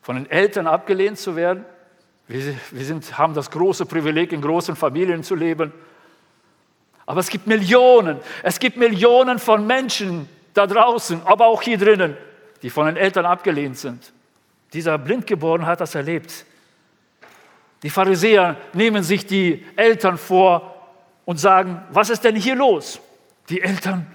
von 0.03 0.17
den 0.17 0.31
Eltern 0.31 0.67
abgelehnt 0.67 1.19
zu 1.19 1.37
werden. 1.37 1.65
Wir, 2.27 2.55
wir 2.71 2.85
sind, 2.85 3.19
haben 3.19 3.35
das 3.35 3.51
große 3.51 3.87
Privileg, 3.87 4.33
in 4.33 4.41
großen 4.41 4.77
Familien 4.77 5.23
zu 5.23 5.35
leben. 5.35 5.73
Aber 7.07 7.21
es 7.21 7.29
gibt 7.29 7.47
Millionen, 7.47 8.21
es 8.43 8.59
gibt 8.59 8.77
Millionen 8.77 9.39
von 9.39 9.67
Menschen 9.67 10.29
da 10.55 10.67
draußen, 10.67 11.23
aber 11.25 11.47
auch 11.47 11.63
hier 11.63 11.79
drinnen, 11.79 12.17
die 12.63 12.71
von 12.71 12.87
den 12.87 12.97
Eltern 12.97 13.27
abgelehnt 13.27 13.79
sind. 13.79 14.13
Dieser 14.73 14.99
Blindgeborene 14.99 15.67
hat 15.67 15.81
das 15.81 15.95
erlebt. 15.95 16.45
Die 17.83 17.91
Pharisäer 17.91 18.57
nehmen 18.73 19.03
sich 19.03 19.27
die 19.27 19.65
Eltern 19.77 20.19
vor 20.19 20.80
und 21.25 21.39
sagen, 21.39 21.83
was 21.91 22.11
ist 22.11 22.25
denn 22.25 22.37
hier 22.37 22.55
los? 22.55 23.01
Die 23.49 23.61
Eltern 23.61 24.07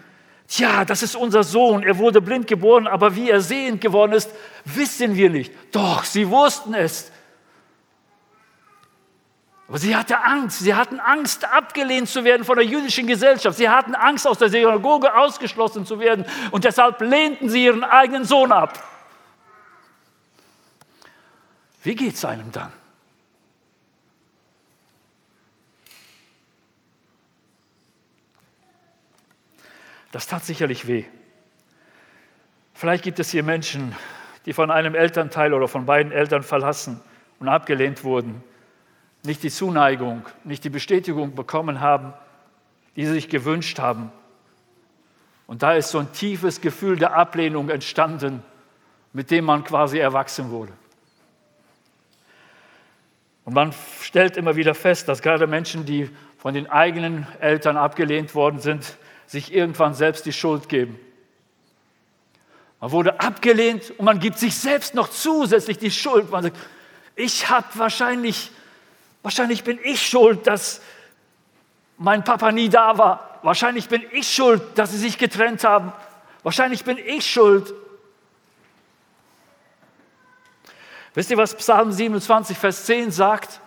Tja, 0.47 0.85
das 0.85 1.01
ist 1.01 1.15
unser 1.15 1.43
Sohn, 1.43 1.81
er 1.81 1.97
wurde 1.97 2.21
blind 2.21 2.45
geboren, 2.47 2.87
aber 2.87 3.15
wie 3.15 3.29
er 3.29 3.41
sehend 3.41 3.81
geworden 3.81 4.11
ist, 4.11 4.29
wissen 4.63 5.15
wir 5.15 5.29
nicht. 5.29 5.51
Doch, 5.71 6.03
sie 6.03 6.29
wussten 6.29 6.75
es. 6.75 7.11
Aber 9.67 9.79
sie 9.79 9.95
hatte 9.95 10.23
Angst, 10.23 10.59
sie 10.59 10.75
hatten 10.75 10.99
Angst, 10.99 11.45
abgelehnt 11.45 12.07
zu 12.07 12.23
werden 12.23 12.45
von 12.45 12.57
der 12.57 12.65
jüdischen 12.65 13.07
Gesellschaft. 13.07 13.57
Sie 13.57 13.67
hatten 13.67 13.95
Angst, 13.95 14.27
aus 14.27 14.37
der 14.37 14.49
Synagoge 14.49 15.15
ausgeschlossen 15.15 15.87
zu 15.87 15.99
werden 15.99 16.25
und 16.51 16.63
deshalb 16.63 17.01
lehnten 17.01 17.49
sie 17.49 17.65
ihren 17.65 17.83
eigenen 17.83 18.25
Sohn 18.25 18.51
ab. 18.51 18.83
Wie 21.81 21.95
geht 21.95 22.13
es 22.13 22.23
einem 22.23 22.51
dann? 22.51 22.71
Das 30.15 30.27
tat 30.27 30.45
sicherlich 30.45 30.87
weh. 30.87 31.03
Vielleicht 32.73 33.03
gibt 33.03 33.19
es 33.19 33.31
hier 33.31 33.43
Menschen, 33.43 33.93
die 34.45 34.53
von 34.53 34.71
einem 34.71 34.95
Elternteil 34.95 35.53
oder 35.53 35.67
von 35.67 35.85
beiden 35.85 36.13
Eltern 36.13 36.41
verlassen 36.41 37.01
und 37.41 37.49
abgelehnt 37.49 38.05
wurden, 38.05 38.41
nicht 39.23 39.43
die 39.43 39.49
Zuneigung, 39.49 40.25
nicht 40.45 40.63
die 40.63 40.69
Bestätigung 40.69 41.35
bekommen 41.35 41.81
haben, 41.81 42.13
die 42.95 43.05
sie 43.05 43.11
sich 43.11 43.27
gewünscht 43.27 43.77
haben. 43.77 44.09
Und 45.47 45.63
da 45.63 45.73
ist 45.73 45.89
so 45.89 45.99
ein 45.99 46.13
tiefes 46.13 46.61
Gefühl 46.61 46.95
der 46.95 47.13
Ablehnung 47.13 47.67
entstanden, 47.67 48.41
mit 49.11 49.31
dem 49.31 49.43
man 49.43 49.65
quasi 49.65 49.99
erwachsen 49.99 50.49
wurde. 50.49 50.71
Und 53.43 53.53
man 53.53 53.73
stellt 54.01 54.37
immer 54.37 54.55
wieder 54.55 54.75
fest, 54.75 55.09
dass 55.09 55.21
gerade 55.21 55.45
Menschen, 55.45 55.85
die 55.85 56.09
von 56.37 56.53
den 56.53 56.69
eigenen 56.69 57.27
Eltern 57.41 57.75
abgelehnt 57.75 58.33
worden 58.33 58.61
sind, 58.61 58.97
sich 59.27 59.53
irgendwann 59.53 59.93
selbst 59.93 60.25
die 60.25 60.33
Schuld 60.33 60.69
geben. 60.69 60.99
Man 62.79 62.91
wurde 62.91 63.19
abgelehnt 63.19 63.91
und 63.97 64.05
man 64.05 64.19
gibt 64.19 64.37
sich 64.37 64.55
selbst 64.55 64.93
noch 64.93 65.09
zusätzlich 65.09 65.77
die 65.77 65.91
Schuld. 65.91 66.29
Man 66.29 66.43
sagt, 66.43 66.57
ich 67.15 67.49
habe 67.49 67.67
wahrscheinlich, 67.75 68.51
wahrscheinlich 69.23 69.63
bin 69.63 69.79
ich 69.83 70.05
schuld, 70.05 70.45
dass, 70.45 70.81
mein 71.97 72.23
Papa 72.23 72.51
nie 72.51 72.69
da 72.69 72.97
war. 72.97 73.39
Wahrscheinlich 73.41 73.87
bin 73.87 74.03
ich 74.11 74.27
schuld, 74.27 74.61
dass 74.75 74.91
sie 74.91 74.97
sich 74.97 75.17
getrennt 75.17 75.63
haben. 75.63 75.93
Wahrscheinlich 76.43 76.83
bin 76.83 76.97
ich 76.97 77.25
schuld. 77.25 77.73
Wisst 81.13 81.31
ihr, 81.31 81.37
was 81.37 81.55
Psalm 81.55 81.91
27, 81.91 82.57
Vers 82.57 82.85
10 82.85 83.11
sagt? 83.11 83.61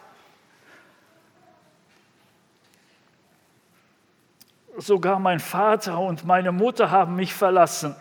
Sogar 4.81 5.19
mein 5.19 5.41
Vater 5.41 5.99
und 5.99 6.25
meine 6.25 6.53
Mutter 6.53 6.93
haben 6.93 7.17
mich 7.17 7.35
verlassen, 7.35 7.97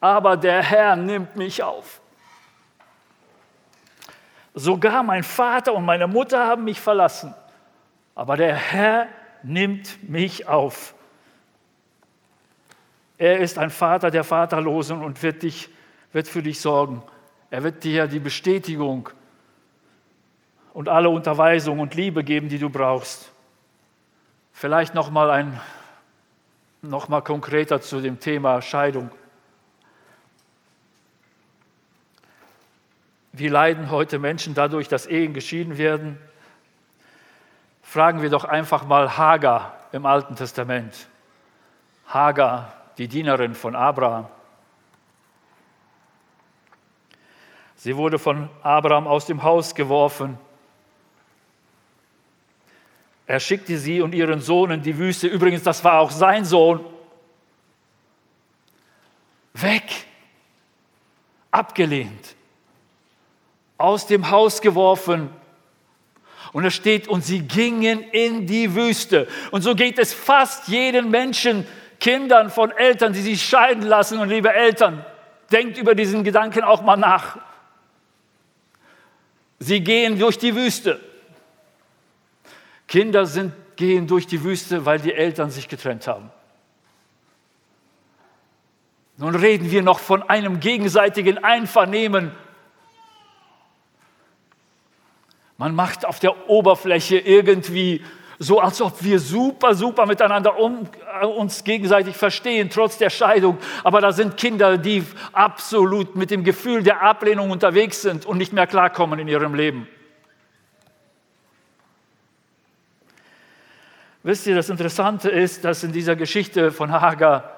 aber 0.00 0.36
der 0.36 0.64
Herr 0.64 0.96
nimmt 0.96 1.36
mich 1.36 1.62
auf. 1.62 2.00
Sogar 4.52 5.04
mein 5.04 5.22
Vater 5.22 5.74
und 5.74 5.84
meine 5.84 6.08
Mutter 6.08 6.44
haben 6.44 6.64
mich 6.64 6.80
verlassen, 6.80 7.32
aber 8.16 8.36
der 8.36 8.56
Herr 8.56 9.06
nimmt 9.44 10.08
mich 10.10 10.48
auf. 10.48 10.92
Er 13.16 13.38
ist 13.38 13.58
ein 13.58 13.70
Vater 13.70 14.10
der 14.10 14.24
Vaterlosen 14.24 15.04
und 15.04 15.22
wird, 15.22 15.44
dich, 15.44 15.68
wird 16.12 16.26
für 16.26 16.42
dich 16.42 16.60
sorgen. 16.60 17.00
Er 17.48 17.62
wird 17.62 17.84
dir 17.84 18.08
die 18.08 18.18
Bestätigung 18.18 19.08
und 20.74 20.88
alle 20.88 21.10
Unterweisung 21.10 21.78
und 21.78 21.94
Liebe 21.94 22.24
geben, 22.24 22.48
die 22.48 22.58
du 22.58 22.70
brauchst. 22.70 23.30
Vielleicht 24.60 24.94
noch 24.94 25.08
mal 25.08 25.30
ein 25.30 25.58
noch 26.82 27.08
mal 27.08 27.22
konkreter 27.22 27.80
zu 27.80 28.02
dem 28.02 28.20
Thema 28.20 28.60
Scheidung. 28.60 29.10
Wie 33.32 33.48
leiden 33.48 33.90
heute 33.90 34.18
Menschen 34.18 34.52
dadurch, 34.52 34.86
dass 34.86 35.06
Ehen 35.06 35.32
geschieden 35.32 35.78
werden? 35.78 36.18
Fragen 37.80 38.20
wir 38.20 38.28
doch 38.28 38.44
einfach 38.44 38.84
mal 38.84 39.16
Hagar 39.16 39.78
im 39.92 40.04
Alten 40.04 40.36
Testament. 40.36 41.08
Hagar, 42.06 42.70
die 42.98 43.08
Dienerin 43.08 43.54
von 43.54 43.74
Abraham. 43.74 44.28
Sie 47.76 47.96
wurde 47.96 48.18
von 48.18 48.50
Abraham 48.62 49.06
aus 49.06 49.24
dem 49.24 49.42
Haus 49.42 49.74
geworfen 49.74 50.38
er 53.30 53.38
schickte 53.38 53.78
sie 53.78 54.00
und 54.00 54.12
ihren 54.12 54.40
Sohn 54.40 54.72
in 54.72 54.82
die 54.82 54.98
Wüste. 54.98 55.28
Übrigens, 55.28 55.62
das 55.62 55.84
war 55.84 56.00
auch 56.00 56.10
sein 56.10 56.44
Sohn. 56.44 56.84
Weg. 59.54 59.84
Abgelehnt. 61.52 62.34
Aus 63.78 64.08
dem 64.08 64.32
Haus 64.32 64.60
geworfen. 64.60 65.30
Und 66.52 66.64
es 66.64 66.74
steht, 66.74 67.06
und 67.06 67.24
sie 67.24 67.42
gingen 67.42 68.02
in 68.02 68.48
die 68.48 68.74
Wüste. 68.74 69.28
Und 69.52 69.62
so 69.62 69.76
geht 69.76 70.00
es 70.00 70.12
fast 70.12 70.66
jeden 70.66 71.08
Menschen, 71.08 71.68
Kindern 72.00 72.50
von 72.50 72.72
Eltern, 72.72 73.12
die 73.12 73.22
sich 73.22 73.44
scheiden 73.44 73.84
lassen. 73.84 74.18
Und 74.18 74.28
liebe 74.28 74.52
Eltern, 74.52 75.06
denkt 75.52 75.78
über 75.78 75.94
diesen 75.94 76.24
Gedanken 76.24 76.64
auch 76.64 76.82
mal 76.82 76.96
nach. 76.96 77.38
Sie 79.60 79.78
gehen 79.82 80.18
durch 80.18 80.36
die 80.36 80.56
Wüste. 80.56 81.09
Kinder 82.90 83.24
sind, 83.24 83.52
gehen 83.76 84.08
durch 84.08 84.26
die 84.26 84.42
Wüste, 84.42 84.84
weil 84.84 84.98
die 84.98 85.14
Eltern 85.14 85.50
sich 85.50 85.68
getrennt 85.68 86.08
haben. 86.08 86.28
Nun 89.16 89.36
reden 89.36 89.70
wir 89.70 89.82
noch 89.82 90.00
von 90.00 90.24
einem 90.28 90.58
gegenseitigen 90.58 91.38
Einvernehmen. 91.38 92.32
Man 95.56 95.76
macht 95.76 96.04
auf 96.04 96.18
der 96.18 96.50
Oberfläche 96.50 97.18
irgendwie 97.18 98.02
so, 98.40 98.58
als 98.58 98.80
ob 98.80 99.04
wir 99.04 99.20
super, 99.20 99.74
super 99.74 100.06
miteinander 100.06 100.58
um, 100.58 100.88
äh, 101.20 101.26
uns 101.26 101.62
gegenseitig 101.62 102.16
verstehen, 102.16 102.70
trotz 102.70 102.98
der 102.98 103.10
Scheidung. 103.10 103.58
Aber 103.84 104.00
da 104.00 104.10
sind 104.10 104.36
Kinder, 104.36 104.78
die 104.78 105.04
absolut 105.32 106.16
mit 106.16 106.32
dem 106.32 106.42
Gefühl 106.42 106.82
der 106.82 107.02
Ablehnung 107.02 107.50
unterwegs 107.50 108.02
sind 108.02 108.26
und 108.26 108.38
nicht 108.38 108.52
mehr 108.52 108.66
klarkommen 108.66 109.20
in 109.20 109.28
ihrem 109.28 109.54
Leben. 109.54 109.86
Wisst 114.22 114.46
ihr, 114.46 114.54
das 114.54 114.68
Interessante 114.68 115.30
ist, 115.30 115.64
dass 115.64 115.82
in 115.82 115.92
dieser 115.92 116.14
Geschichte 116.14 116.72
von 116.72 116.92
Hagar 116.92 117.56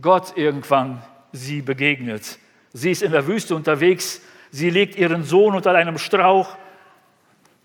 Gott 0.00 0.36
irgendwann 0.36 1.02
sie 1.32 1.62
begegnet. 1.62 2.38
Sie 2.74 2.90
ist 2.90 3.02
in 3.02 3.12
der 3.12 3.26
Wüste 3.26 3.54
unterwegs, 3.54 4.20
sie 4.50 4.68
legt 4.68 4.96
ihren 4.96 5.24
Sohn 5.24 5.54
unter 5.54 5.72
einem 5.74 5.96
Strauch, 5.96 6.56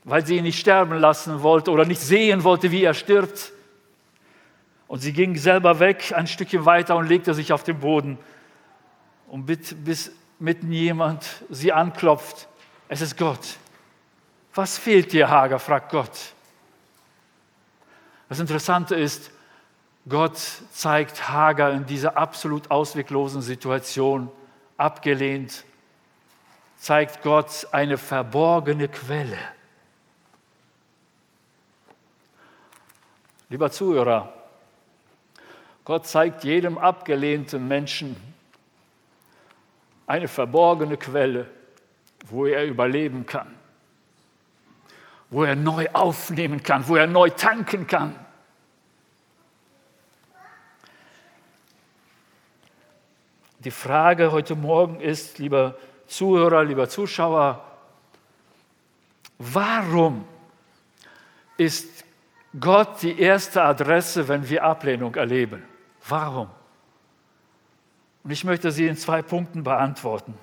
weil 0.05 0.25
sie 0.25 0.37
ihn 0.37 0.43
nicht 0.43 0.59
sterben 0.59 0.97
lassen 0.97 1.43
wollte 1.43 1.71
oder 1.71 1.85
nicht 1.85 2.01
sehen 2.01 2.43
wollte, 2.45 2.71
wie 2.71 2.83
er 2.83 2.93
stirbt. 2.93 3.51
Und 4.87 4.99
sie 4.99 5.11
ging 5.11 5.35
selber 5.35 5.79
weg, 5.79 6.13
ein 6.15 6.27
Stückchen 6.27 6.65
weiter 6.65 6.95
und 6.95 7.07
legte 7.07 7.33
sich 7.33 7.51
auf 7.51 7.63
den 7.63 7.79
Boden. 7.79 8.17
Und 9.27 9.45
bis 9.45 10.11
mitten 10.39 10.71
jemand 10.71 11.25
sie 11.49 11.73
anklopft, 11.73 12.47
es 12.87 13.01
ist 13.01 13.17
Gott. 13.17 13.57
Was 14.53 14.77
fehlt 14.77 15.11
dir, 15.11 15.29
Hager? 15.29 15.59
fragt 15.59 15.91
Gott. 15.91 16.11
Das 18.33 18.39
Interessante 18.39 18.95
ist, 18.95 19.29
Gott 20.09 20.39
zeigt 20.71 21.29
Hagar 21.29 21.71
in 21.71 21.85
dieser 21.85 22.17
absolut 22.17 22.71
ausweglosen 22.71 23.43
Situation, 23.43 24.27
abgelehnt, 24.75 25.63
zeigt 26.77 27.21
Gott 27.21 27.67
eine 27.71 27.99
verborgene 27.99 28.87
Quelle. 28.87 29.37
Lieber 33.49 33.69
Zuhörer, 33.69 34.33
Gott 35.85 36.07
zeigt 36.07 36.43
jedem 36.43 36.79
abgelehnten 36.79 37.67
Menschen 37.67 38.15
eine 40.07 40.27
verborgene 40.27 40.97
Quelle, 40.97 41.45
wo 42.25 42.47
er 42.47 42.65
überleben 42.65 43.27
kann, 43.27 43.53
wo 45.29 45.43
er 45.43 45.55
neu 45.55 45.87
aufnehmen 45.93 46.63
kann, 46.63 46.87
wo 46.87 46.95
er 46.95 47.05
neu 47.05 47.29
tanken 47.29 47.85
kann. 47.85 48.22
Die 53.63 53.71
Frage 53.71 54.31
heute 54.31 54.55
Morgen 54.55 54.99
ist, 54.99 55.39
lieber 55.39 55.77
Zuhörer, 56.07 56.65
lieber 56.65 56.89
Zuschauer, 56.89 57.63
warum 59.37 60.25
ist 61.55 62.03
Gott 62.59 63.01
die 63.01 63.17
erste 63.17 63.63
Adresse, 63.63 64.27
wenn 64.27 64.49
wir 64.49 64.63
Ablehnung 64.63 65.15
erleben? 65.15 65.63
Warum? 66.07 66.49
Und 68.23 68.31
ich 68.31 68.43
möchte 68.43 68.71
sie 68.71 68.87
in 68.87 68.97
zwei 68.97 69.21
Punkten 69.21 69.63
beantworten. 69.63 70.37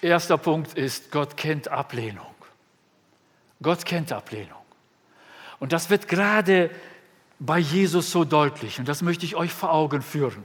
Erster 0.00 0.38
Punkt 0.38 0.74
ist, 0.74 1.10
Gott 1.10 1.36
kennt 1.36 1.68
Ablehnung. 1.68 2.26
Gott 3.60 3.84
kennt 3.84 4.12
Ablehnung. 4.12 4.58
Und 5.58 5.72
das 5.72 5.90
wird 5.90 6.08
gerade 6.08 6.70
bei 7.44 7.58
Jesus 7.58 8.12
so 8.12 8.24
deutlich 8.24 8.78
und 8.78 8.88
das 8.88 9.02
möchte 9.02 9.24
ich 9.24 9.34
euch 9.34 9.52
vor 9.52 9.72
Augen 9.72 10.00
führen. 10.00 10.44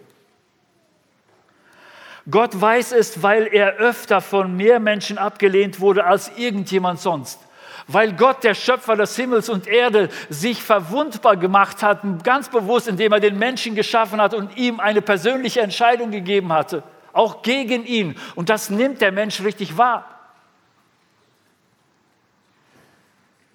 Gott 2.30 2.60
weiß 2.60 2.92
es, 2.92 3.22
weil 3.22 3.48
er 3.48 3.76
öfter 3.76 4.20
von 4.20 4.58
mehr 4.58 4.80
Menschen 4.80 5.18
abgelehnt 5.18 5.80
wurde 5.80 6.06
als 6.06 6.32
irgendjemand 6.38 7.00
sonst. 7.00 7.40
Weil 7.88 8.14
Gott, 8.14 8.44
der 8.44 8.54
Schöpfer 8.54 8.98
des 8.98 9.16
Himmels 9.16 9.48
und 9.48 9.66
Erde, 9.66 10.10
sich 10.30 10.62
verwundbar 10.62 11.38
gemacht 11.38 11.84
hat, 11.84 12.02
ganz 12.24 12.50
bewusst, 12.50 12.90
indem 12.90 13.14
er 13.14 13.22
den 13.22 13.38
Menschen 13.38 13.76
geschaffen 13.76 14.20
hat 14.20 14.34
und 14.34 14.58
ihm 14.58 14.82
eine 14.82 15.02
persönliche 15.02 15.62
Entscheidung 15.62 16.12
gegeben 16.12 16.52
hatte, 16.52 16.84
auch 17.14 17.44
gegen 17.44 17.86
ihn. 17.86 18.18
Und 18.36 18.50
das 18.50 18.70
nimmt 18.70 19.00
der 19.00 19.14
Mensch 19.14 19.42
richtig 19.42 19.78
wahr. 19.78 20.17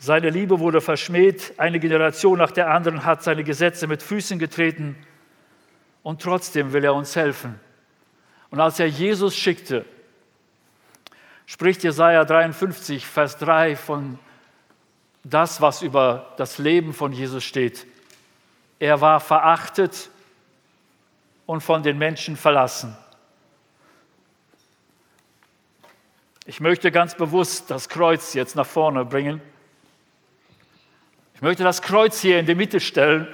Seine 0.05 0.31
Liebe 0.31 0.59
wurde 0.59 0.81
verschmäht, 0.81 1.53
eine 1.59 1.79
Generation 1.79 2.37
nach 2.37 2.51
der 2.51 2.73
anderen 2.73 3.05
hat 3.05 3.23
seine 3.23 3.45
Gesetze 3.45 3.87
mit 3.87 4.03
Füßen 4.03 4.41
getreten 4.41 4.97
und 6.03 6.21
trotzdem 6.21 6.73
will 6.73 6.83
er 6.83 6.93
uns 6.93 7.15
helfen. 7.15 7.61
Und 8.51 8.59
als 8.59 8.81
er 8.81 8.89
Jesus 8.89 9.37
schickte, 9.37 9.85
spricht 11.47 11.85
Jesaja 11.85 12.25
53, 12.25 13.07
Vers 13.07 13.39
3 13.39 13.77
von 13.77 14.19
das, 15.23 15.61
was 15.61 15.83
über 15.83 16.35
das 16.37 16.59
Leben 16.59 16.95
von 16.95 17.13
Jesus 17.13 17.45
steht. 17.45 17.87
Er 18.81 19.01
war 19.01 19.21
verachtet 19.21 20.11
und 21.47 21.61
von 21.61 21.85
den 21.85 21.97
Menschen 21.97 22.37
verlassen. 22.37 22.97
Ich 26.45 26.59
möchte 26.59 26.91
ganz 26.91 27.15
bewusst 27.15 27.71
das 27.71 27.89
Kreuz 27.89 28.35
jetzt 28.35 28.57
nach 28.57 28.67
vorne 28.67 29.05
bringen. 29.05 29.41
Ich 31.43 31.45
möchte 31.45 31.65
das 31.65 31.83
Kreuz 31.83 32.21
hier 32.21 32.39
in 32.39 32.47
die 32.47 32.55
Mitte 32.55 32.79
stellen, 32.79 33.27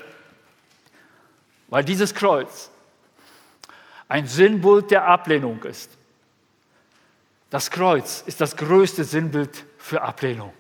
weil 1.67 1.85
dieses 1.85 2.15
Kreuz 2.15 2.71
ein 4.09 4.27
Sinnbild 4.27 4.91
der 4.91 5.05
Ablehnung 5.05 5.63
ist. 5.65 5.91
Das 7.51 7.71
Kreuz 7.71 8.23
ist 8.25 8.41
das 8.41 8.57
größte 8.57 9.05
Sinnbild 9.05 9.63
für 9.77 10.01
Ablehnung. 10.01 10.55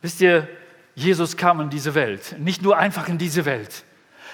Wisst 0.00 0.22
ihr, 0.22 0.48
Jesus 0.94 1.36
kam 1.36 1.60
in 1.60 1.68
diese 1.68 1.94
Welt, 1.94 2.36
nicht 2.38 2.62
nur 2.62 2.78
einfach 2.78 3.08
in 3.08 3.18
diese 3.18 3.44
Welt. 3.44 3.84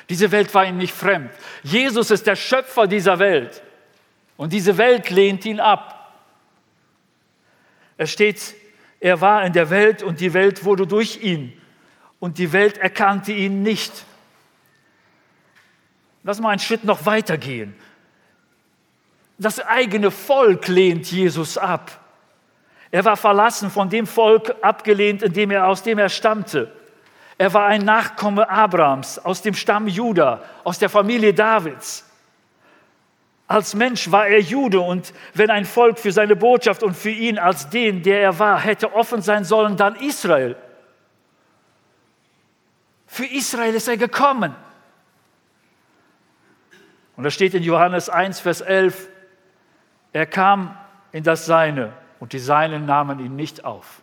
Diese 0.09 0.31
Welt 0.31 0.55
war 0.55 0.65
ihm 0.65 0.79
nicht 0.79 0.95
fremd. 0.95 1.33
Jesus 1.65 2.13
ist 2.13 2.29
der 2.29 2.37
Schöpfer 2.37 2.87
dieser 2.87 3.19
Welt. 3.19 3.61
Und 4.37 4.53
diese 4.53 4.79
Welt 4.79 5.11
lehnt 5.11 5.45
ihn 5.45 5.59
ab. 5.59 6.15
Es 7.97 8.13
steht, 8.13 8.62
er 9.03 9.21
war 9.21 9.45
in 9.45 9.53
der 9.53 9.69
Welt 9.69 10.05
und 10.05 10.21
die 10.21 10.33
Welt 10.33 10.65
wurde 10.65 10.87
durch 10.87 11.25
ihn. 11.25 11.61
Und 12.21 12.39
die 12.39 12.53
Welt 12.53 12.79
erkannte 12.79 13.33
ihn 13.33 13.65
nicht. 13.65 13.93
Lass 16.23 16.41
mal 16.41 16.51
einen 16.51 16.61
Schritt 16.61 16.85
noch 16.85 17.05
weiter 17.05 17.37
gehen. 17.37 17.75
Das 19.39 19.59
eigene 19.59 20.13
Volk 20.13 20.69
lehnt 20.69 21.11
Jesus 21.11 21.59
ab. 21.59 22.01
Er 22.93 23.05
war 23.05 23.17
verlassen 23.17 23.73
von 23.73 23.91
dem 23.91 24.07
Volk, 24.07 24.55
abgelehnt, 24.63 25.25
in 25.25 25.33
dem 25.33 25.51
er, 25.51 25.67
aus 25.67 25.83
dem 25.83 25.99
er 25.99 26.09
stammte. 26.09 26.71
Er 27.39 27.53
war 27.53 27.67
ein 27.67 27.85
Nachkomme 27.85 28.49
Abrahams 28.49 29.19
aus 29.19 29.43
dem 29.43 29.55
Stamm 29.55 29.89
Juda, 29.89 30.45
aus 30.63 30.79
der 30.79 30.89
Familie 30.89 31.35
Davids. 31.35 32.09
Als 33.47 33.75
Mensch 33.75 34.11
war 34.11 34.27
er 34.27 34.41
Jude 34.41 34.81
und 34.81 35.13
wenn 35.35 35.51
ein 35.51 35.65
Volk 35.65 35.99
für 35.99 36.13
seine 36.13 36.37
Botschaft 36.37 36.83
und 36.83 36.97
für 36.97 37.11
ihn 37.11 37.39
als 37.39 37.69
den, 37.69 38.03
der 38.03 38.21
er 38.21 38.39
war, 38.39 38.61
hätte 38.61 38.95
offen 38.95 39.21
sein 39.21 39.45
sollen, 39.45 39.77
dann 39.77 39.97
Israel. 39.97 40.57
Für 43.07 43.27
Israel 43.27 43.75
ist 43.75 43.89
er 43.89 43.99
gekommen. 43.99 44.55
Und 47.17 47.25
da 47.25 47.31
steht 47.31 47.53
in 47.53 47.63
Johannes 47.63 48.09
1, 48.09 48.41
Vers 48.41 48.63
11, 48.63 49.09
er 50.13 50.27
kam 50.27 50.77
in 51.13 51.23
das 51.23 51.45
Seine 51.45 51.93
und 52.21 52.33
die 52.33 52.39
Seinen 52.39 52.87
nahmen 52.87 53.19
ihn 53.19 53.37
nicht 53.37 53.65
auf. 53.65 54.01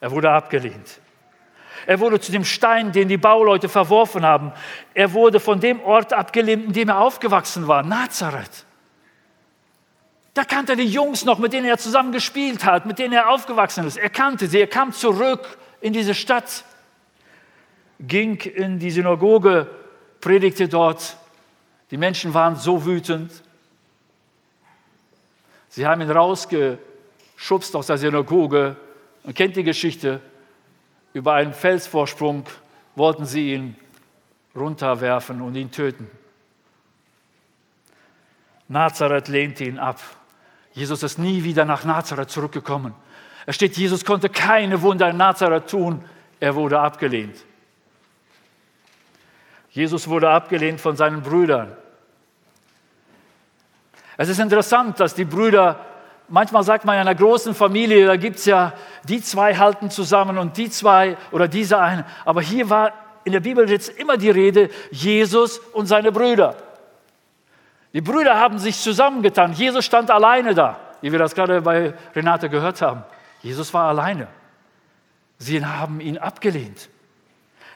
Er 0.00 0.10
wurde 0.10 0.30
abgelehnt. 0.30 1.00
Er 1.86 2.00
wurde 2.00 2.20
zu 2.20 2.32
dem 2.32 2.44
Stein, 2.44 2.92
den 2.92 3.08
die 3.08 3.16
Bauleute 3.16 3.68
verworfen 3.68 4.24
haben. 4.24 4.52
Er 4.94 5.12
wurde 5.12 5.40
von 5.40 5.60
dem 5.60 5.80
Ort 5.80 6.12
abgelehnt, 6.12 6.66
in 6.66 6.72
dem 6.72 6.88
er 6.88 7.00
aufgewachsen 7.00 7.66
war, 7.68 7.82
Nazareth. 7.82 8.64
Da 10.34 10.44
kannte 10.44 10.72
er 10.72 10.76
die 10.76 10.86
Jungs 10.86 11.24
noch, 11.24 11.38
mit 11.38 11.52
denen 11.52 11.66
er 11.66 11.78
zusammen 11.78 12.12
gespielt 12.12 12.64
hat, 12.64 12.86
mit 12.86 12.98
denen 12.98 13.12
er 13.12 13.28
aufgewachsen 13.28 13.86
ist. 13.86 13.96
Er 13.96 14.10
kannte 14.10 14.46
sie. 14.46 14.60
Er 14.60 14.66
kam 14.68 14.92
zurück 14.92 15.58
in 15.80 15.92
diese 15.92 16.14
Stadt, 16.14 16.64
ging 17.98 18.40
in 18.40 18.78
die 18.78 18.90
Synagoge, 18.90 19.68
predigte 20.20 20.68
dort. 20.68 21.16
Die 21.90 21.96
Menschen 21.96 22.34
waren 22.34 22.54
so 22.54 22.84
wütend. 22.84 23.32
Sie 25.70 25.86
haben 25.86 26.00
ihn 26.02 26.10
rausgeschubst 26.10 27.74
aus 27.74 27.86
der 27.88 27.98
Synagoge. 27.98 28.76
Man 29.24 29.34
kennt 29.34 29.56
die 29.56 29.64
Geschichte. 29.64 30.20
Über 31.12 31.34
einen 31.34 31.52
Felsvorsprung 31.52 32.44
wollten 32.94 33.24
sie 33.24 33.54
ihn 33.54 33.76
runterwerfen 34.54 35.40
und 35.40 35.54
ihn 35.54 35.70
töten. 35.70 36.10
Nazareth 38.68 39.28
lehnte 39.28 39.64
ihn 39.64 39.78
ab. 39.78 40.00
Jesus 40.72 41.02
ist 41.02 41.18
nie 41.18 41.44
wieder 41.44 41.64
nach 41.64 41.84
Nazareth 41.84 42.30
zurückgekommen. 42.30 42.94
Es 43.46 43.54
steht, 43.56 43.76
Jesus 43.76 44.04
konnte 44.04 44.28
keine 44.28 44.82
Wunder 44.82 45.08
in 45.08 45.16
Nazareth 45.16 45.70
tun. 45.70 46.04
Er 46.38 46.54
wurde 46.54 46.78
abgelehnt. 46.78 47.36
Jesus 49.70 50.06
wurde 50.08 50.30
abgelehnt 50.30 50.80
von 50.80 50.96
seinen 50.96 51.22
Brüdern. 51.22 51.76
Es 54.16 54.28
ist 54.28 54.40
interessant, 54.40 55.00
dass 55.00 55.14
die 55.14 55.24
Brüder, 55.24 55.78
manchmal 56.28 56.62
sagt 56.62 56.84
man 56.84 56.96
in 56.96 57.00
einer 57.00 57.14
großen 57.14 57.54
Familie, 57.54 58.06
da 58.06 58.16
gibt 58.16 58.36
es 58.36 58.44
ja, 58.44 58.72
die 59.04 59.20
zwei 59.22 59.56
halten 59.56 59.90
zusammen 59.90 60.38
und 60.38 60.56
die 60.56 60.70
zwei 60.70 61.16
oder 61.32 61.48
diese 61.48 61.78
eine. 61.78 62.04
Aber 62.24 62.40
hier 62.40 62.70
war 62.70 62.92
in 63.24 63.32
der 63.32 63.40
Bibel 63.40 63.68
jetzt 63.68 63.90
immer 63.98 64.16
die 64.16 64.30
Rede, 64.30 64.70
Jesus 64.90 65.58
und 65.58 65.86
seine 65.86 66.12
Brüder. 66.12 66.56
Die 67.92 68.00
Brüder 68.00 68.36
haben 68.36 68.58
sich 68.58 68.78
zusammengetan. 68.78 69.52
Jesus 69.52 69.84
stand 69.84 70.10
alleine 70.10 70.54
da, 70.54 70.78
wie 71.00 71.10
wir 71.12 71.18
das 71.18 71.34
gerade 71.34 71.62
bei 71.62 71.94
Renate 72.14 72.48
gehört 72.48 72.82
haben. 72.82 73.02
Jesus 73.42 73.72
war 73.72 73.88
alleine. 73.88 74.28
Sie 75.38 75.64
haben 75.64 76.00
ihn 76.00 76.18
abgelehnt. 76.18 76.88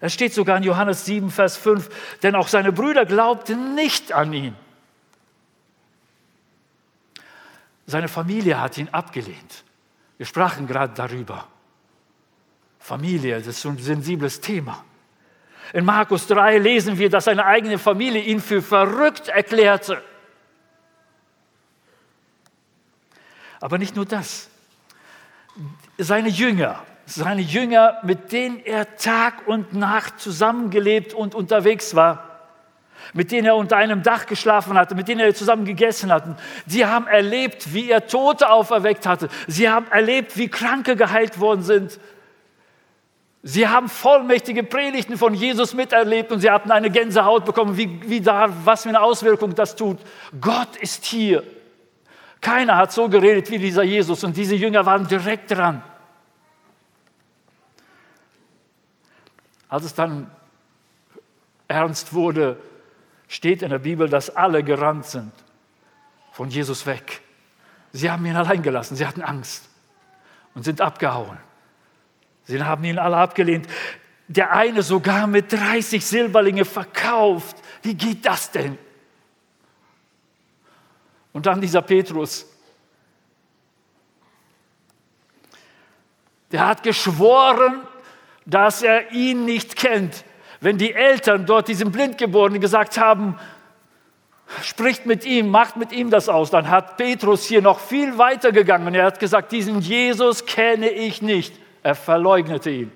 Es 0.01 0.13
steht 0.13 0.35
sogar 0.35 0.57
in 0.57 0.65
Johannes 0.65 1.05
7, 1.05 1.31
Vers 1.31 1.57
5, 1.57 2.19
denn 2.23 2.35
auch 2.35 2.49
seine 2.49 2.73
Brüder 2.73 3.07
glaubten 3.07 3.75
nicht 3.75 4.13
an 4.13 4.33
ihn. 4.33 4.57
Seine 7.87 8.09
Familie 8.09 8.61
hat 8.61 8.79
ihn 8.79 8.89
abgelehnt. 8.91 9.65
Wir 10.17 10.27
sprachen 10.27 10.67
gerade 10.67 10.95
darüber. 10.95 11.49
Familie, 12.79 13.39
das 13.39 13.49
ist 13.49 13.65
ein 13.65 13.79
sensibles 13.79 14.41
Thema. 14.41 14.85
In 15.73 15.85
Markus 15.85 16.27
3 16.27 16.59
lesen 16.59 16.99
wir, 16.99 17.09
dass 17.09 17.25
seine 17.25 17.45
eigene 17.45 17.79
Familie 17.79 18.23
ihn 18.23 18.41
für 18.41 18.61
verrückt 18.61 19.29
erklärte. 19.29 20.03
Aber 23.61 23.79
nicht 23.79 23.95
nur 23.95 24.05
das. 24.05 24.51
Seine 25.97 26.29
Jünger, 26.29 26.83
seine 27.07 27.43
Jünger, 27.43 27.99
mit 28.03 28.33
denen 28.33 28.61
er 28.65 28.97
Tag 28.97 29.47
und 29.47 29.73
Nacht 29.73 30.19
zusammengelebt 30.19 31.15
und 31.15 31.35
unterwegs 31.35 31.95
war, 31.95 32.32
mit 33.13 33.33
denen 33.33 33.47
er 33.47 33.57
unter 33.57 33.77
einem 33.77 34.03
Dach 34.03 34.27
geschlafen 34.27 34.75
hatte, 34.75 34.95
mit 34.95 35.09
denen 35.09 35.21
er 35.21 35.35
zusammen 35.35 35.65
gegessen 35.65 36.13
hatte. 36.13 36.37
Sie 36.67 36.87
haben 36.87 37.07
erlebt, 37.07 37.75
wie 37.75 37.91
er 37.91 38.07
Tote 38.07 38.51
auferweckt 38.51 39.07
hatte. 39.07 39.29
Sie 39.47 39.69
haben 39.69 39.87
erlebt, 39.91 40.37
wie 40.37 40.49
Kranke 40.49 40.97
geheilt 40.97 41.41
worden 41.41 41.63
sind. 41.63 41.99
Sie 43.45 43.67
haben 43.67 43.89
vollmächtige 43.89 44.63
Predigten 44.63 45.19
von 45.19 45.35
Jesus 45.35 45.75
miterlebt 45.75 46.31
und 46.31 46.41
sie 46.41 46.51
hatten 46.51 46.71
eine 46.71 46.91
Gänsehaut 46.91 47.45
bekommen, 47.45 47.77
wie, 47.77 48.01
wie 48.09 48.21
da, 48.21 48.49
was 48.65 48.85
für 48.85 48.89
eine 48.89 49.01
Auswirkung 49.01 49.55
das 49.55 49.75
tut. 49.75 49.99
Gott 50.41 50.77
ist 50.77 51.05
hier. 51.05 51.43
Keiner 52.41 52.77
hat 52.77 52.93
so 52.93 53.09
geredet 53.09 53.51
wie 53.51 53.59
dieser 53.59 53.83
Jesus 53.83 54.23
und 54.23 54.37
diese 54.37 54.55
Jünger 54.55 54.87
waren 54.87 55.09
direkt 55.09 55.51
dran. 55.51 55.83
Als 59.69 59.85
es 59.85 59.95
dann 59.95 60.31
ernst 61.67 62.13
wurde, 62.13 62.59
steht 63.33 63.63
in 63.63 63.71
der 63.71 63.79
Bibel, 63.79 64.11
dass 64.11 64.29
alle 64.29 64.63
gerannt 64.63 65.07
sind 65.07 65.33
von 66.33 66.51
Jesus 66.51 66.85
weg. 66.85 67.23
Sie 67.91 68.11
haben 68.11 68.27
ihn 68.27 68.37
allein 68.37 68.63
gelassen, 68.63 68.95
sie 68.95 69.07
hatten 69.07 69.23
Angst 69.23 69.71
und 70.55 70.65
sind 70.65 70.83
abgehauen. 70.83 71.39
Sie 72.45 72.63
haben 72.63 72.85
ihn 72.85 72.99
alle 72.99 73.17
abgelehnt. 73.17 73.67
Der 74.29 74.53
eine 74.53 74.83
sogar 74.83 75.27
mit 75.27 75.51
30 75.51 76.05
Silberlinge 76.05 76.67
verkauft. 76.67 77.57
Wie 77.81 77.95
geht 77.95 78.27
das 78.27 78.51
denn? 78.51 78.77
Und 81.33 81.47
dann 81.47 81.63
dieser 81.63 81.81
Petrus. 81.81 82.47
Der 86.51 86.67
hat 86.67 86.83
geschworen, 86.83 87.81
dass 88.45 88.83
er 88.83 89.11
ihn 89.13 89.47
nicht 89.47 89.75
kennt 89.75 90.23
wenn 90.63 90.79
die 90.79 90.95
Eltern 90.95 91.45
dort 91.45 91.67
diesem 91.67 91.91
Blindgeborenen 91.91 92.61
gesagt 92.61 92.97
haben, 92.97 93.37
spricht 94.63 95.07
mit 95.07 95.25
ihm, 95.25 95.51
macht 95.51 95.77
mit 95.77 95.91
ihm 95.91 96.09
das 96.09 96.29
aus, 96.29 96.51
dann 96.51 96.71
hat 96.71 96.97
Petrus 96.97 97.45
hier 97.45 97.61
noch 97.61 97.81
viel 97.81 98.17
weiter 98.17 98.53
gegangen. 98.53 98.95
Er 98.95 99.07
hat 99.07 99.19
gesagt, 99.19 99.51
diesen 99.51 99.81
Jesus 99.81 100.47
kenne 100.47 100.89
ich 100.89 101.21
nicht. 101.21 101.53
Er 101.83 101.97
verleugnete 101.97 102.71
ihn. 102.71 102.93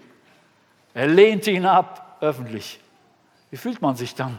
Er 0.95 1.09
lehnte 1.09 1.51
ihn 1.51 1.67
ab 1.67 2.19
öffentlich. 2.21 2.79
Wie 3.51 3.57
fühlt 3.57 3.83
man 3.83 3.97
sich 3.97 4.15
dann? 4.15 4.39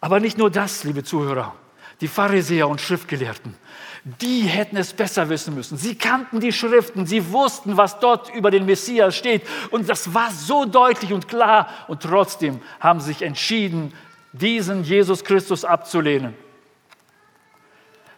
Aber 0.00 0.20
nicht 0.20 0.38
nur 0.38 0.50
das, 0.50 0.84
liebe 0.84 1.04
Zuhörer. 1.04 1.54
Die 2.00 2.08
Pharisäer 2.08 2.66
und 2.66 2.80
Schriftgelehrten, 2.80 3.54
die 4.04 4.42
hätten 4.42 4.76
es 4.76 4.92
besser 4.92 5.28
wissen 5.28 5.54
müssen. 5.54 5.76
Sie 5.76 5.94
kannten 5.94 6.40
die 6.40 6.52
Schriften, 6.52 7.06
sie 7.06 7.32
wussten, 7.32 7.76
was 7.76 8.00
dort 8.00 8.34
über 8.34 8.50
den 8.50 8.64
Messias 8.64 9.14
steht. 9.14 9.42
Und 9.70 9.88
das 9.88 10.14
war 10.14 10.30
so 10.30 10.64
deutlich 10.64 11.12
und 11.12 11.28
klar. 11.28 11.68
Und 11.86 12.02
trotzdem 12.02 12.60
haben 12.80 13.00
sie 13.00 13.08
sich 13.08 13.22
entschieden, 13.22 13.92
diesen 14.32 14.84
Jesus 14.84 15.22
Christus 15.22 15.64
abzulehnen. 15.64 16.34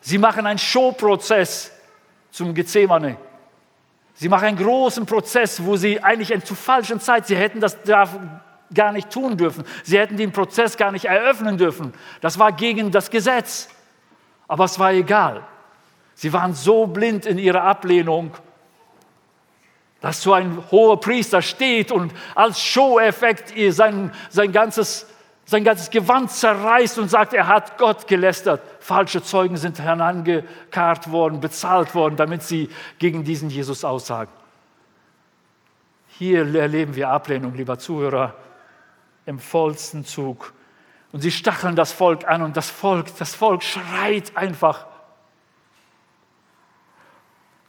Sie 0.01 0.19
machen 0.19 0.47
einen 0.47 0.59
Showprozess 0.59 1.73
zum 2.31 2.55
Gethsemane. 2.55 3.17
Sie 4.15 4.29
machen 4.29 4.49
einen 4.49 4.59
großen 4.59 5.07
Prozess, 5.07 5.65
wo 5.65 5.77
sie 5.77 6.03
eigentlich 6.03 6.45
zu 6.45 6.55
falschen 6.55 7.01
Zeit, 7.01 7.27
sie 7.27 7.37
hätten 7.37 7.61
das 7.61 7.77
gar 8.73 8.93
nicht 8.93 9.11
tun 9.11 9.37
dürfen. 9.37 9.65
Sie 9.83 9.99
hätten 9.99 10.17
den 10.17 10.33
Prozess 10.33 10.77
gar 10.77 10.93
nicht 10.93 11.07
eröffnen 11.07 11.59
dürfen. 11.59 11.93
Das 12.21 12.39
war 12.39 12.53
gegen 12.53 12.93
das 12.93 13.11
Gesetz. 13.11 13.69
Aber 14.47 14.65
es 14.65 14.79
war 14.79 14.93
egal. 14.93 15.43
Sie 16.15 16.33
waren 16.33 16.55
so 16.55 16.87
blind 16.87 17.27
in 17.27 17.39
ihrer 17.39 17.63
Ablehnung, 17.63 18.33
dass 20.01 20.21
so 20.21 20.33
ein 20.33 20.63
hoher 20.71 21.01
Priester 21.01 21.43
steht 21.43 21.93
und 21.93 22.13
als 22.35 22.61
Show-Effekt 22.61 23.53
sein, 23.73 24.13
sein 24.31 24.53
ganzes, 24.53 25.07
sein 25.45 25.65
ganzes 25.65 25.91
Gewand 25.91 26.31
zerreißt 26.31 26.99
und 26.99 27.09
sagt, 27.09 27.35
er 27.35 27.47
hat 27.47 27.79
Gott 27.79 28.09
gelästert. 28.09 28.61
Falsche 28.81 29.23
Zeugen 29.23 29.57
sind 29.57 29.79
herangekarrt 29.79 31.11
worden, 31.13 31.41
bezahlt 31.41 31.95
worden, 31.95 32.17
damit 32.17 32.43
sie 32.43 32.69
gegen 32.99 33.23
diesen 33.25 33.49
Jesus 33.49 33.85
aussagen. 33.85 34.33
Hier 36.19 36.55
erleben 36.55 36.95
wir 36.95 37.09
Ablehnung, 37.09 37.55
lieber 37.55 37.79
Zuhörer, 37.79 38.35
im 39.25 39.39
vollsten 39.39 40.05
Zug. 40.05 40.53
Und 41.13 41.21
sie 41.21 41.31
stacheln 41.31 41.77
das 41.77 41.93
Volk 41.93 42.27
an 42.27 42.43
und 42.43 42.57
das 42.57 42.71
Volk, 42.71 43.07
das 43.19 43.35
Volk 43.35 43.63
schreit 43.63 44.37
einfach. 44.37 44.87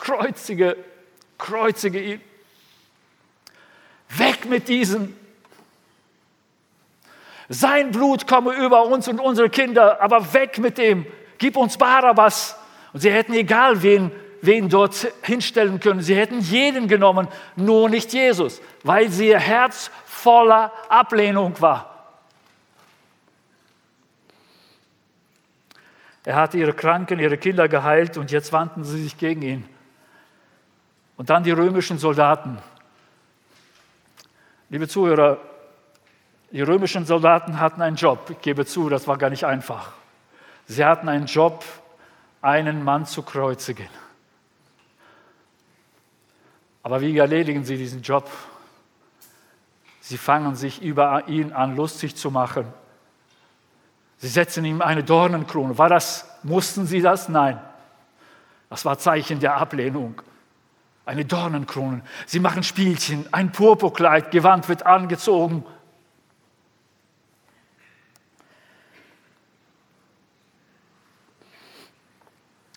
Kreuzige, 0.03 0.75
kreuzige 1.37 2.01
ihn. 2.01 2.21
Weg 4.09 4.43
mit 4.49 4.67
diesem. 4.67 5.15
Sein 7.47 7.91
Blut 7.91 8.27
komme 8.27 8.51
über 8.53 8.85
uns 8.87 9.07
und 9.07 9.21
unsere 9.21 9.49
Kinder, 9.49 10.01
aber 10.01 10.33
weg 10.33 10.57
mit 10.57 10.77
dem. 10.77 11.05
Gib 11.37 11.55
uns 11.55 11.77
Barabbas. 11.77 12.57
Und 12.91 12.99
sie 12.99 13.11
hätten 13.11 13.31
egal 13.31 13.81
wen, 13.81 14.11
wen 14.41 14.67
dort 14.67 15.07
hinstellen 15.21 15.79
können. 15.79 16.01
Sie 16.01 16.17
hätten 16.17 16.41
jeden 16.41 16.89
genommen, 16.89 17.29
nur 17.55 17.87
nicht 17.87 18.11
Jesus, 18.11 18.61
weil 18.83 19.09
sie 19.09 19.29
ihr 19.29 19.39
Herz 19.39 19.89
voller 20.05 20.73
Ablehnung 20.89 21.61
war. 21.61 22.09
Er 26.25 26.35
hatte 26.35 26.57
ihre 26.57 26.73
Kranken, 26.73 27.19
ihre 27.19 27.37
Kinder 27.37 27.69
geheilt 27.69 28.17
und 28.17 28.31
jetzt 28.31 28.51
wandten 28.51 28.83
sie 28.83 29.01
sich 29.01 29.17
gegen 29.17 29.41
ihn. 29.43 29.72
Und 31.23 31.29
dann 31.29 31.45
die 31.45 31.51
römischen 31.51 31.99
Soldaten. 31.99 32.57
Liebe 34.67 34.89
Zuhörer, 34.89 35.37
die 36.51 36.61
römischen 36.61 37.05
Soldaten 37.05 37.61
hatten 37.61 37.81
einen 37.81 37.95
Job. 37.95 38.29
Ich 38.29 38.41
gebe 38.41 38.65
zu, 38.65 38.89
das 38.89 39.07
war 39.07 39.17
gar 39.17 39.29
nicht 39.29 39.45
einfach. 39.45 39.93
Sie 40.65 40.83
hatten 40.83 41.07
einen 41.07 41.27
Job, 41.27 41.63
einen 42.41 42.83
Mann 42.83 43.05
zu 43.05 43.21
kreuzigen. 43.21 43.87
Aber 46.81 46.99
wie 46.99 47.17
erledigen 47.17 47.63
sie 47.63 47.77
diesen 47.77 48.01
Job? 48.01 48.29
Sie 50.01 50.17
fangen 50.17 50.57
sich 50.57 50.81
über 50.81 51.29
ihn 51.29 51.53
an, 51.53 51.77
lustig 51.77 52.17
zu 52.17 52.31
machen. 52.31 52.65
Sie 54.17 54.27
setzen 54.27 54.65
ihm 54.65 54.81
eine 54.81 55.05
Dornenkrone. 55.05 55.77
War 55.77 55.87
das, 55.87 56.27
mussten 56.43 56.85
sie 56.85 57.01
das? 57.01 57.29
Nein. 57.29 57.61
Das 58.69 58.83
war 58.83 58.99
Zeichen 58.99 59.39
der 59.39 59.55
Ablehnung. 59.55 60.21
Eine 61.05 61.25
Dornenkrone. 61.25 62.01
Sie 62.25 62.39
machen 62.39 62.63
Spielchen, 62.63 63.31
ein 63.33 63.51
Purpurkleid, 63.51 64.31
Gewand 64.31 64.69
wird 64.69 64.85
angezogen. 64.85 65.65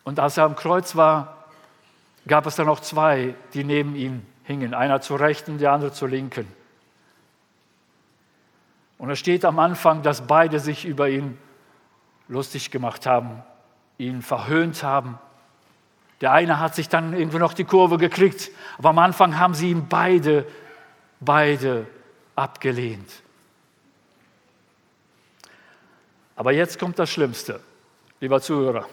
Und 0.03 0.19
als 0.19 0.37
er 0.37 0.45
am 0.45 0.55
Kreuz 0.55 0.95
war, 0.95 1.45
gab 2.27 2.45
es 2.45 2.55
dann 2.55 2.67
noch 2.67 2.81
zwei, 2.81 3.35
die 3.53 3.63
neben 3.63 3.95
ihm 3.95 4.25
hingen. 4.43 4.73
Einer 4.73 5.01
zur 5.01 5.19
rechten, 5.19 5.57
der 5.57 5.71
andere 5.71 5.91
zur 5.91 6.09
linken. 6.09 6.47
Und 8.97 9.09
es 9.09 9.19
steht 9.19 9.45
am 9.45 9.59
Anfang, 9.59 10.01
dass 10.01 10.25
beide 10.25 10.59
sich 10.59 10.85
über 10.85 11.09
ihn 11.09 11.37
lustig 12.27 12.71
gemacht 12.71 13.05
haben, 13.05 13.43
ihn 13.97 14.21
verhöhnt 14.21 14.83
haben. 14.83 15.19
Der 16.21 16.31
eine 16.31 16.59
hat 16.59 16.75
sich 16.75 16.89
dann 16.89 17.13
irgendwie 17.13 17.37
noch 17.37 17.53
die 17.53 17.63
Kurve 17.63 17.97
gekriegt, 17.97 18.49
aber 18.77 18.89
am 18.89 18.99
Anfang 18.99 19.37
haben 19.37 19.53
sie 19.53 19.69
ihn 19.69 19.87
beide, 19.87 20.47
beide 21.19 21.85
abgelehnt. 22.35 23.21
Aber 26.35 26.51
jetzt 26.51 26.79
kommt 26.79 26.97
das 26.99 27.09
Schlimmste, 27.09 27.59
lieber 28.19 28.41
Zuhörer. 28.41 28.85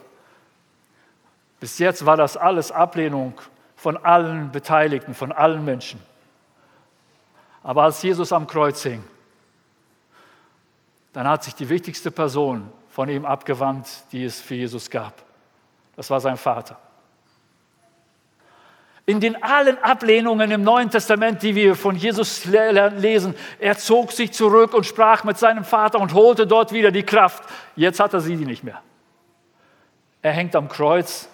Bis 1.60 1.78
jetzt 1.78 2.04
war 2.04 2.16
das 2.16 2.36
alles 2.36 2.72
Ablehnung 2.72 3.40
von 3.76 3.96
allen 3.96 4.50
Beteiligten, 4.52 5.14
von 5.14 5.32
allen 5.32 5.64
Menschen. 5.64 6.00
Aber 7.62 7.84
als 7.84 8.02
Jesus 8.02 8.32
am 8.32 8.46
Kreuz 8.46 8.82
hing, 8.82 9.02
dann 11.14 11.28
hat 11.28 11.44
sich 11.44 11.54
die 11.54 11.68
wichtigste 11.68 12.10
Person 12.10 12.70
von 12.90 13.08
ihm 13.08 13.24
abgewandt, 13.24 13.88
die 14.12 14.24
es 14.24 14.40
für 14.40 14.54
Jesus 14.54 14.90
gab. 14.90 15.22
Das 15.96 16.10
war 16.10 16.20
sein 16.20 16.36
Vater. 16.36 16.78
In 19.06 19.20
den 19.20 19.42
allen 19.42 19.76
Ablehnungen 19.82 20.50
im 20.50 20.62
Neuen 20.62 20.90
Testament, 20.90 21.42
die 21.42 21.54
wir 21.54 21.74
von 21.74 21.94
Jesus 21.94 22.46
lesen, 22.46 23.34
er 23.58 23.76
zog 23.76 24.12
sich 24.12 24.32
zurück 24.32 24.72
und 24.72 24.86
sprach 24.86 25.24
mit 25.24 25.36
seinem 25.36 25.64
Vater 25.64 26.00
und 26.00 26.14
holte 26.14 26.46
dort 26.46 26.72
wieder 26.72 26.90
die 26.90 27.02
Kraft. 27.02 27.44
Jetzt 27.76 28.00
hat 28.00 28.14
er 28.14 28.20
sie 28.20 28.36
nicht 28.36 28.64
mehr. 28.64 28.80
Er 30.22 30.32
hängt 30.32 30.56
am 30.56 30.68
Kreuz 30.68 31.28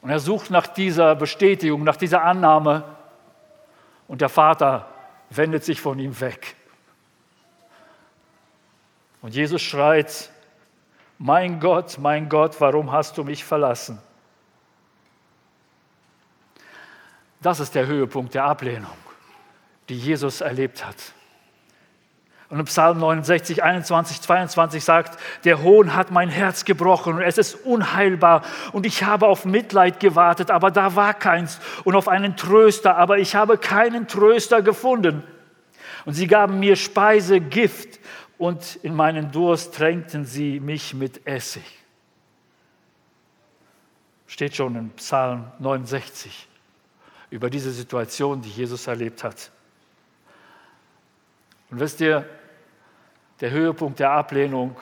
und 0.00 0.10
er 0.10 0.18
sucht 0.18 0.50
nach 0.50 0.66
dieser 0.66 1.14
Bestätigung, 1.14 1.84
nach 1.84 1.96
dieser 1.96 2.24
Annahme 2.24 2.82
und 4.08 4.20
der 4.20 4.28
Vater 4.28 4.88
wendet 5.30 5.64
sich 5.64 5.80
von 5.80 5.98
ihm 6.00 6.20
weg. 6.20 6.56
Und 9.22 9.34
Jesus 9.34 9.62
schreit, 9.62 10.30
mein 11.18 11.60
Gott, 11.60 11.98
mein 11.98 12.28
Gott, 12.28 12.60
warum 12.60 12.90
hast 12.90 13.18
du 13.18 13.24
mich 13.24 13.44
verlassen? 13.44 14.00
Das 17.40 17.60
ist 17.60 17.74
der 17.74 17.86
Höhepunkt 17.86 18.34
der 18.34 18.44
Ablehnung, 18.44 18.96
die 19.88 19.98
Jesus 19.98 20.40
erlebt 20.40 20.84
hat. 20.86 20.96
Und 22.48 22.60
im 22.60 22.66
Psalm 22.66 23.00
69, 23.00 23.64
21, 23.64 24.20
22 24.20 24.84
sagt, 24.84 25.18
der 25.44 25.62
Hohn 25.62 25.96
hat 25.96 26.12
mein 26.12 26.28
Herz 26.28 26.64
gebrochen 26.64 27.14
und 27.14 27.22
es 27.22 27.38
ist 27.38 27.54
unheilbar 27.66 28.42
und 28.72 28.86
ich 28.86 29.02
habe 29.02 29.26
auf 29.26 29.44
Mitleid 29.44 29.98
gewartet, 29.98 30.52
aber 30.52 30.70
da 30.70 30.94
war 30.94 31.12
keins 31.12 31.58
und 31.82 31.96
auf 31.96 32.06
einen 32.06 32.36
Tröster, 32.36 32.96
aber 32.96 33.18
ich 33.18 33.34
habe 33.34 33.58
keinen 33.58 34.06
Tröster 34.06 34.62
gefunden. 34.62 35.24
Und 36.04 36.14
sie 36.14 36.28
gaben 36.28 36.60
mir 36.60 36.76
Speise, 36.76 37.40
Gift 37.40 37.98
und 38.38 38.76
in 38.76 38.94
meinen 38.94 39.32
Durst 39.32 39.74
tränkten 39.74 40.24
sie 40.24 40.60
mich 40.60 40.94
mit 40.94 41.26
Essig. 41.26 41.64
Steht 44.28 44.54
schon 44.54 44.76
in 44.76 44.90
Psalm 44.90 45.50
69 45.58 46.46
über 47.30 47.50
diese 47.50 47.72
Situation, 47.72 48.40
die 48.40 48.50
Jesus 48.50 48.86
erlebt 48.86 49.24
hat. 49.24 49.50
Und 51.70 51.80
wisst 51.80 52.00
ihr, 52.00 52.28
der 53.40 53.50
Höhepunkt 53.50 53.98
der 53.98 54.12
Ablehnung, 54.12 54.76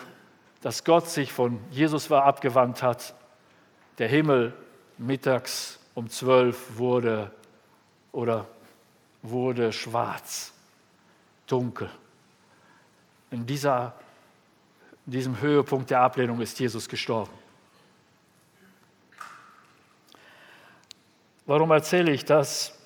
dass 0.61 0.85
Gott 0.85 1.09
sich 1.09 1.33
von 1.33 1.59
Jesus 1.71 2.11
war 2.11 2.25
abgewandt 2.25 2.83
hat, 2.83 3.15
der 3.99 4.09
Himmel 4.09 4.53
mittags 4.99 5.79
um 5.95 6.09
zwölf 6.09 6.77
wurde 6.77 7.31
oder 8.13 8.47
wurde 9.23 9.73
schwarz, 9.73 10.53
dunkel. 11.47 11.91
In, 13.31 13.47
dieser, 13.47 13.95
in 15.07 15.13
diesem 15.13 15.41
Höhepunkt 15.41 15.91
der 15.91 16.01
Ablehnung 16.01 16.41
ist 16.41 16.59
Jesus 16.61 16.89
gestorben. 16.89 17.33
Warum 21.47 21.71
erzähle 21.71 22.13
ich 22.13 22.25
das? 22.25 22.79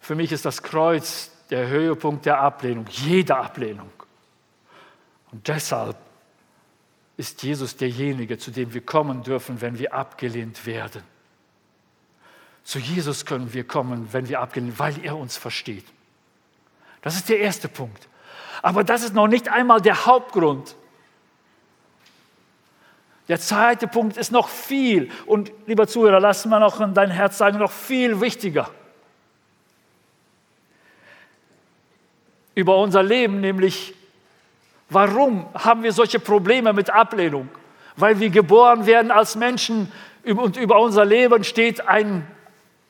Für 0.00 0.14
mich 0.14 0.32
ist 0.32 0.44
das 0.44 0.62
Kreuz 0.62 1.30
der 1.50 1.68
Höhepunkt 1.68 2.26
der 2.26 2.40
Ablehnung, 2.40 2.86
jeder 2.90 3.38
Ablehnung. 3.38 3.90
Und 5.32 5.48
deshalb 5.48 5.96
ist 7.16 7.42
Jesus 7.42 7.76
derjenige, 7.76 8.38
zu 8.38 8.50
dem 8.50 8.72
wir 8.72 8.84
kommen 8.84 9.22
dürfen, 9.22 9.60
wenn 9.60 9.78
wir 9.78 9.92
abgelehnt 9.92 10.66
werden. 10.66 11.02
Zu 12.62 12.78
Jesus 12.78 13.24
können 13.24 13.52
wir 13.54 13.64
kommen, 13.64 14.12
wenn 14.12 14.28
wir 14.28 14.40
abgelehnt 14.40 14.78
werden, 14.78 14.96
weil 14.96 15.04
er 15.04 15.16
uns 15.16 15.36
versteht. 15.36 15.86
Das 17.00 17.16
ist 17.16 17.28
der 17.28 17.40
erste 17.40 17.68
Punkt. 17.68 18.08
Aber 18.62 18.84
das 18.84 19.02
ist 19.02 19.14
noch 19.14 19.28
nicht 19.28 19.48
einmal 19.48 19.80
der 19.80 20.06
Hauptgrund. 20.06 20.76
Der 23.28 23.38
zweite 23.38 23.86
Punkt 23.86 24.16
ist 24.16 24.32
noch 24.32 24.48
viel, 24.48 25.10
und 25.26 25.52
lieber 25.66 25.86
Zuhörer, 25.86 26.18
lass 26.18 26.46
mal 26.46 26.60
noch 26.60 26.80
in 26.80 26.94
dein 26.94 27.10
Herz 27.10 27.36
sagen, 27.36 27.58
noch 27.58 27.70
viel 27.70 28.20
wichtiger. 28.22 28.70
Über 32.54 32.78
unser 32.78 33.02
Leben, 33.02 33.40
nämlich, 33.40 33.94
warum 34.88 35.46
haben 35.52 35.82
wir 35.82 35.92
solche 35.92 36.18
Probleme 36.18 36.72
mit 36.72 36.88
Ablehnung? 36.88 37.50
Weil 37.96 38.18
wir 38.18 38.30
geboren 38.30 38.86
werden 38.86 39.10
als 39.10 39.36
Menschen 39.36 39.92
und 40.24 40.56
über 40.56 40.80
unser 40.80 41.04
Leben 41.04 41.44
steht 41.44 41.86
ein, 41.86 42.26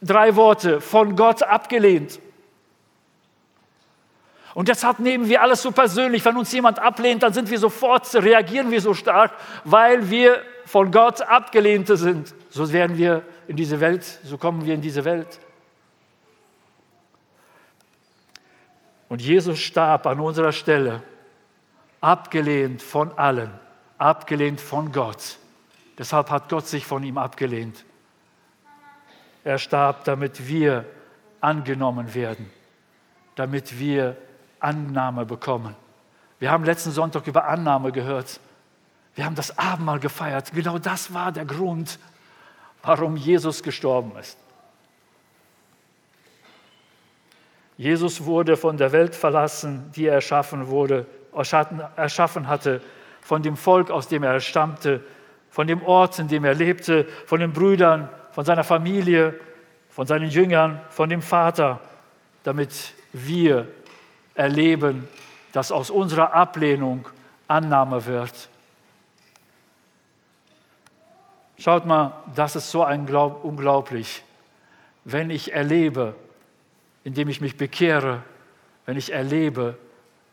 drei 0.00 0.36
Worte, 0.36 0.80
von 0.80 1.16
Gott 1.16 1.42
abgelehnt. 1.42 2.20
Und 4.58 4.66
deshalb 4.66 4.98
nehmen 4.98 5.28
wir 5.28 5.40
alles 5.40 5.62
so 5.62 5.70
persönlich. 5.70 6.24
Wenn 6.24 6.36
uns 6.36 6.50
jemand 6.50 6.80
ablehnt, 6.80 7.22
dann 7.22 7.32
sind 7.32 7.48
wir 7.48 7.60
sofort, 7.60 8.12
reagieren 8.16 8.72
wir 8.72 8.80
so 8.80 8.92
stark, 8.92 9.30
weil 9.62 10.10
wir 10.10 10.42
von 10.64 10.90
Gott 10.90 11.22
abgelehnte 11.22 11.96
sind. 11.96 12.34
So 12.50 12.72
werden 12.72 12.98
wir 12.98 13.22
in 13.46 13.54
diese 13.54 13.78
Welt, 13.78 14.02
so 14.24 14.36
kommen 14.36 14.66
wir 14.66 14.74
in 14.74 14.80
diese 14.80 15.04
Welt. 15.04 15.38
Und 19.08 19.22
Jesus 19.22 19.60
starb 19.60 20.08
an 20.08 20.18
unserer 20.18 20.50
Stelle, 20.50 21.04
abgelehnt 22.00 22.82
von 22.82 23.16
allen, 23.16 23.52
abgelehnt 23.96 24.60
von 24.60 24.90
Gott. 24.90 25.38
Deshalb 25.98 26.30
hat 26.30 26.48
Gott 26.48 26.66
sich 26.66 26.84
von 26.84 27.04
ihm 27.04 27.16
abgelehnt. 27.16 27.84
Er 29.44 29.58
starb, 29.58 30.02
damit 30.02 30.48
wir 30.48 30.84
angenommen 31.40 32.12
werden, 32.12 32.50
damit 33.36 33.78
wir 33.78 34.16
Annahme 34.60 35.24
bekommen. 35.26 35.74
Wir 36.38 36.50
haben 36.50 36.64
letzten 36.64 36.90
Sonntag 36.90 37.26
über 37.26 37.46
Annahme 37.46 37.92
gehört. 37.92 38.40
Wir 39.14 39.24
haben 39.24 39.34
das 39.34 39.58
Abendmahl 39.58 39.98
gefeiert. 39.98 40.52
Genau 40.52 40.78
das 40.78 41.12
war 41.12 41.32
der 41.32 41.44
Grund, 41.44 41.98
warum 42.82 43.16
Jesus 43.16 43.62
gestorben 43.62 44.12
ist. 44.18 44.38
Jesus 47.76 48.24
wurde 48.24 48.56
von 48.56 48.76
der 48.76 48.92
Welt 48.92 49.14
verlassen, 49.14 49.90
die 49.94 50.06
er 50.06 50.14
erschaffen 50.14 50.66
wurde, 50.66 51.06
erschaffen 51.96 52.48
hatte, 52.48 52.80
von 53.20 53.42
dem 53.42 53.56
Volk, 53.56 53.90
aus 53.90 54.08
dem 54.08 54.22
er 54.22 54.40
stammte, 54.40 55.00
von 55.50 55.66
dem 55.66 55.82
Ort, 55.82 56.18
in 56.18 56.28
dem 56.28 56.44
er 56.44 56.54
lebte, 56.54 57.06
von 57.26 57.40
den 57.40 57.52
Brüdern, 57.52 58.08
von 58.32 58.44
seiner 58.44 58.64
Familie, 58.64 59.38
von 59.90 60.06
seinen 60.06 60.28
Jüngern, 60.28 60.80
von 60.90 61.08
dem 61.08 61.22
Vater, 61.22 61.80
damit 62.42 62.94
wir 63.12 63.68
erleben, 64.38 65.08
dass 65.52 65.72
aus 65.72 65.90
unserer 65.90 66.32
Ablehnung 66.32 67.08
Annahme 67.48 68.06
wird. 68.06 68.48
Schaut 71.58 71.86
mal, 71.86 72.12
das 72.36 72.54
ist 72.54 72.70
so 72.70 72.84
ein 72.84 73.06
Glaub, 73.06 73.42
unglaublich. 73.44 74.22
Wenn 75.04 75.30
ich 75.30 75.52
erlebe, 75.52 76.14
indem 77.02 77.28
ich 77.28 77.40
mich 77.40 77.56
bekehre, 77.56 78.22
wenn 78.86 78.96
ich 78.96 79.12
erlebe, 79.12 79.76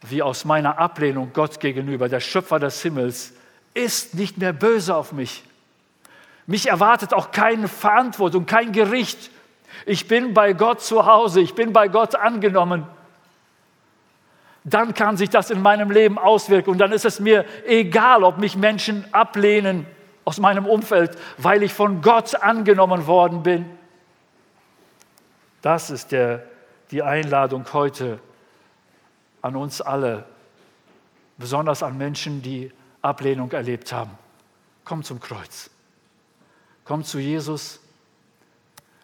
wie 0.01 0.21
aus 0.21 0.45
meiner 0.45 0.77
Ablehnung 0.77 1.31
Gott 1.33 1.59
gegenüber, 1.59 2.07
der 2.09 2.19
Schöpfer 2.19 2.59
des 2.59 2.81
Himmels, 2.81 3.33
ist 3.73 4.13
nicht 4.13 4.37
mehr 4.37 4.53
böse 4.53 4.95
auf 4.95 5.13
mich. 5.13 5.43
Mich 6.45 6.69
erwartet 6.69 7.13
auch 7.13 7.31
keine 7.31 7.67
Verantwortung, 7.67 8.45
kein 8.45 8.71
Gericht. 8.71 9.31
Ich 9.87 10.07
bin 10.07 10.33
bei 10.35 10.53
Gott 10.53 10.81
zu 10.81 11.07
Hause, 11.07 11.41
ich 11.41 11.55
bin 11.55 11.73
bei 11.73 11.87
Gott 11.87 12.15
angenommen. 12.15 12.85
Dann 14.65 14.93
kann 14.93 15.15
sich 15.15 15.29
das 15.29 15.51
in 15.51 15.61
meinem 15.61 15.91
Leben 15.91 16.17
auswirken 16.17 16.71
und 16.71 16.79
dann 16.79 16.91
ist 16.91 17.05
es 17.05 17.19
mir 17.19 17.45
egal, 17.65 18.23
ob 18.23 18.39
mich 18.39 18.57
Menschen 18.57 19.05
ablehnen 19.13 19.85
aus 20.25 20.39
meinem 20.39 20.65
Umfeld, 20.65 21.17
weil 21.37 21.63
ich 21.63 21.71
von 21.71 22.01
Gott 22.01 22.35
angenommen 22.35 23.07
worden 23.07 23.43
bin. 23.43 23.65
Das 25.61 25.89
ist 25.89 26.11
der 26.11 26.43
die 26.91 27.01
Einladung 27.01 27.65
heute 27.73 28.19
an 29.41 29.55
uns 29.55 29.81
alle, 29.81 30.25
besonders 31.37 31.83
an 31.83 31.97
Menschen, 31.97 32.41
die 32.41 32.71
Ablehnung 33.01 33.51
erlebt 33.51 33.91
haben. 33.91 34.11
Komm 34.83 35.03
zum 35.03 35.19
Kreuz. 35.19 35.69
Komm 36.83 37.03
zu 37.03 37.19
Jesus. 37.19 37.79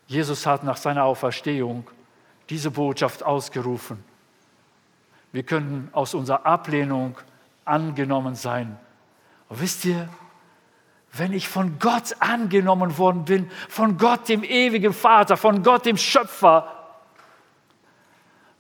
Jesus 0.07 0.45
hat 0.45 0.63
nach 0.63 0.77
seiner 0.77 1.03
Auferstehung 1.03 1.87
diese 2.49 2.71
Botschaft 2.71 3.23
ausgerufen. 3.23 4.03
Wir 5.31 5.43
können 5.43 5.89
aus 5.93 6.13
unserer 6.13 6.45
Ablehnung 6.45 7.17
angenommen 7.65 8.35
sein. 8.35 8.77
Und 9.49 9.61
wisst 9.61 9.85
ihr, 9.85 10.09
wenn 11.13 11.33
ich 11.33 11.47
von 11.47 11.77
Gott 11.79 12.15
angenommen 12.19 12.97
worden 12.97 13.25
bin, 13.25 13.51
von 13.69 13.97
Gott 13.97 14.29
dem 14.29 14.43
ewigen 14.43 14.93
Vater, 14.93 15.37
von 15.37 15.61
Gott 15.63 15.85
dem 15.85 15.97
Schöpfer, 15.97 16.77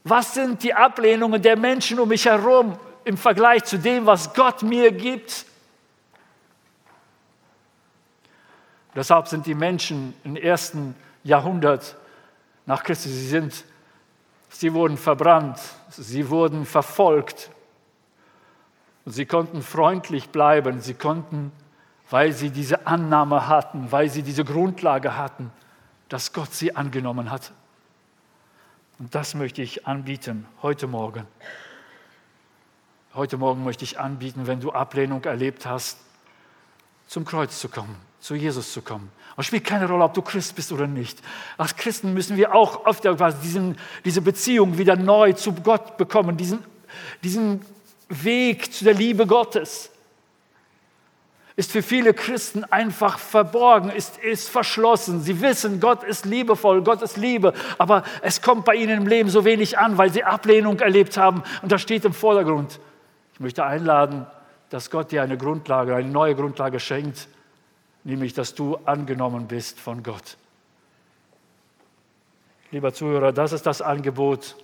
was 0.03 0.33
sind 0.33 0.63
die 0.63 0.73
Ablehnungen 0.73 1.41
der 1.41 1.57
Menschen 1.57 1.99
um 1.99 2.09
mich 2.09 2.25
herum 2.25 2.77
im 3.03 3.17
Vergleich 3.17 3.63
zu 3.63 3.77
dem, 3.77 4.05
was 4.05 4.33
Gott 4.33 4.63
mir 4.63 4.91
gibt? 4.91 5.45
Deshalb 8.95 9.27
sind 9.27 9.45
die 9.45 9.55
Menschen 9.55 10.13
im 10.23 10.35
ersten 10.35 10.95
Jahrhundert 11.23 11.95
nach 12.65 12.83
Christus, 12.83 13.11
sie, 13.11 13.27
sind, 13.27 13.63
sie 14.49 14.73
wurden 14.73 14.97
verbrannt, 14.97 15.59
sie 15.95 16.29
wurden 16.29 16.65
verfolgt. 16.65 17.51
Und 19.05 19.13
sie 19.13 19.25
konnten 19.25 19.61
freundlich 19.61 20.29
bleiben, 20.29 20.79
sie 20.79 20.93
konnten, 20.93 21.51
weil 22.09 22.33
sie 22.33 22.49
diese 22.49 22.87
Annahme 22.87 23.47
hatten, 23.47 23.91
weil 23.91 24.09
sie 24.09 24.23
diese 24.23 24.43
Grundlage 24.43 25.17
hatten, 25.17 25.51
dass 26.09 26.33
Gott 26.33 26.53
sie 26.53 26.75
angenommen 26.75 27.31
hat. 27.31 27.51
Und 28.99 29.15
das 29.15 29.33
möchte 29.33 29.61
ich 29.61 29.87
anbieten 29.87 30.45
heute 30.61 30.85
Morgen. 30.87 31.25
Heute 33.15 33.37
Morgen 33.37 33.63
möchte 33.63 33.83
ich 33.83 33.99
anbieten, 33.99 34.45
wenn 34.45 34.59
du 34.59 34.71
Ablehnung 34.71 35.23
erlebt 35.23 35.65
hast, 35.65 35.97
zum 37.07 37.25
Kreuz 37.25 37.59
zu 37.59 37.67
kommen, 37.67 37.95
zu 38.21 38.35
Jesus 38.35 38.71
zu 38.71 38.81
kommen. 38.81 39.11
es 39.35 39.47
spielt 39.47 39.65
keine 39.65 39.87
Rolle, 39.87 40.05
ob 40.05 40.13
du 40.13 40.21
Christ 40.21 40.55
bist 40.55 40.71
oder 40.71 40.87
nicht. 40.87 41.19
Als 41.57 41.75
Christen 41.75 42.13
müssen 42.13 42.37
wir 42.37 42.55
auch 42.55 42.85
öfter 42.85 43.13
diesen, 43.43 43.77
diese 44.05 44.21
Beziehung 44.21 44.77
wieder 44.77 44.95
neu 44.95 45.33
zu 45.33 45.53
Gott 45.53 45.97
bekommen, 45.97 46.37
diesen, 46.37 46.63
diesen 47.23 47.61
Weg 48.07 48.73
zu 48.73 48.85
der 48.85 48.93
Liebe 48.93 49.27
Gottes 49.27 49.89
ist 51.55 51.71
für 51.71 51.83
viele 51.83 52.13
Christen 52.13 52.63
einfach 52.65 53.19
verborgen, 53.19 53.89
ist, 53.89 54.17
ist 54.17 54.49
verschlossen. 54.49 55.21
Sie 55.21 55.41
wissen, 55.41 55.79
Gott 55.79 56.03
ist 56.03 56.25
liebevoll, 56.25 56.81
Gott 56.81 57.01
ist 57.01 57.17
Liebe, 57.17 57.53
aber 57.77 58.03
es 58.21 58.41
kommt 58.41 58.65
bei 58.65 58.75
ihnen 58.75 59.01
im 59.01 59.07
Leben 59.07 59.29
so 59.29 59.43
wenig 59.43 59.77
an, 59.77 59.97
weil 59.97 60.11
sie 60.11 60.23
Ablehnung 60.23 60.79
erlebt 60.79 61.17
haben 61.17 61.43
und 61.61 61.71
das 61.71 61.81
steht 61.81 62.05
im 62.05 62.13
Vordergrund. 62.13 62.79
Ich 63.33 63.39
möchte 63.39 63.65
einladen, 63.65 64.25
dass 64.69 64.89
Gott 64.89 65.11
dir 65.11 65.23
eine 65.23 65.37
Grundlage, 65.37 65.95
eine 65.95 66.09
neue 66.09 66.35
Grundlage 66.35 66.79
schenkt, 66.79 67.27
nämlich 68.03 68.33
dass 68.33 68.55
du 68.55 68.77
angenommen 68.85 69.47
bist 69.47 69.79
von 69.79 70.03
Gott. 70.03 70.37
Lieber 72.71 72.93
Zuhörer, 72.93 73.33
das 73.33 73.51
ist 73.51 73.65
das 73.65 73.81
Angebot 73.81 74.55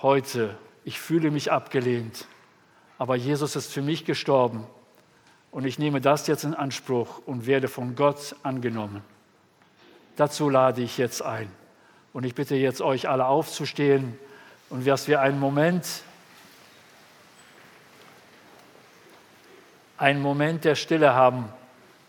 heute. 0.00 0.56
Ich 0.84 0.98
fühle 0.98 1.30
mich 1.30 1.52
abgelehnt, 1.52 2.26
aber 2.98 3.16
Jesus 3.16 3.56
ist 3.56 3.72
für 3.72 3.82
mich 3.82 4.04
gestorben 4.04 4.66
und 5.50 5.64
ich 5.66 5.78
nehme 5.78 6.00
das 6.00 6.26
jetzt 6.26 6.44
in 6.44 6.54
Anspruch 6.54 7.20
und 7.26 7.46
werde 7.46 7.68
von 7.68 7.94
Gott 7.94 8.34
angenommen. 8.42 9.02
Dazu 10.16 10.48
lade 10.48 10.82
ich 10.82 10.98
jetzt 10.98 11.22
ein. 11.22 11.50
Und 12.12 12.24
ich 12.24 12.34
bitte 12.34 12.54
jetzt 12.54 12.80
euch 12.80 13.08
alle 13.08 13.26
aufzustehen 13.26 14.18
und 14.70 14.86
dass 14.86 15.08
wir 15.08 15.20
einen 15.20 15.38
Moment, 15.38 16.02
einen 19.96 20.22
Moment 20.22 20.64
der 20.64 20.76
Stille 20.76 21.14
haben. 21.14 21.48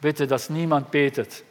Bitte, 0.02 0.28
dass 0.28 0.50
niemand 0.50 0.92
betet. 0.92 1.44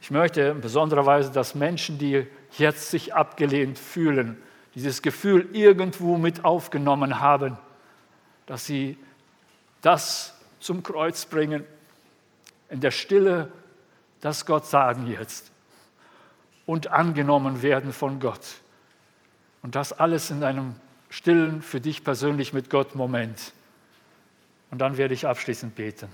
Ich 0.00 0.10
möchte 0.10 0.42
in 0.42 0.60
besonderer 0.60 1.04
Weise, 1.04 1.32
dass 1.32 1.54
Menschen, 1.54 1.98
die 1.98 2.26
jetzt 2.58 2.90
sich 2.90 3.14
abgelehnt 3.14 3.78
fühlen, 3.78 4.40
dieses 4.74 5.02
Gefühl 5.02 5.48
irgendwo 5.52 6.16
mit 6.18 6.44
aufgenommen 6.44 7.20
haben, 7.20 7.56
dass 8.46 8.66
sie 8.66 8.98
das 9.80 10.34
zum 10.60 10.82
Kreuz 10.82 11.24
bringen, 11.24 11.64
in 12.68 12.80
der 12.80 12.90
Stille 12.90 13.50
das 14.20 14.46
Gott 14.46 14.66
sagen 14.66 15.06
jetzt 15.06 15.50
und 16.66 16.88
angenommen 16.88 17.62
werden 17.62 17.92
von 17.92 18.20
Gott. 18.20 18.44
Und 19.62 19.74
das 19.74 19.92
alles 19.92 20.30
in 20.30 20.44
einem 20.44 20.74
stillen, 21.08 21.62
für 21.62 21.80
dich 21.80 22.04
persönlich 22.04 22.52
mit 22.52 22.70
Gott 22.70 22.94
Moment. 22.94 23.52
Und 24.70 24.78
dann 24.80 24.96
werde 24.96 25.14
ich 25.14 25.26
abschließend 25.26 25.74
beten. 25.74 26.08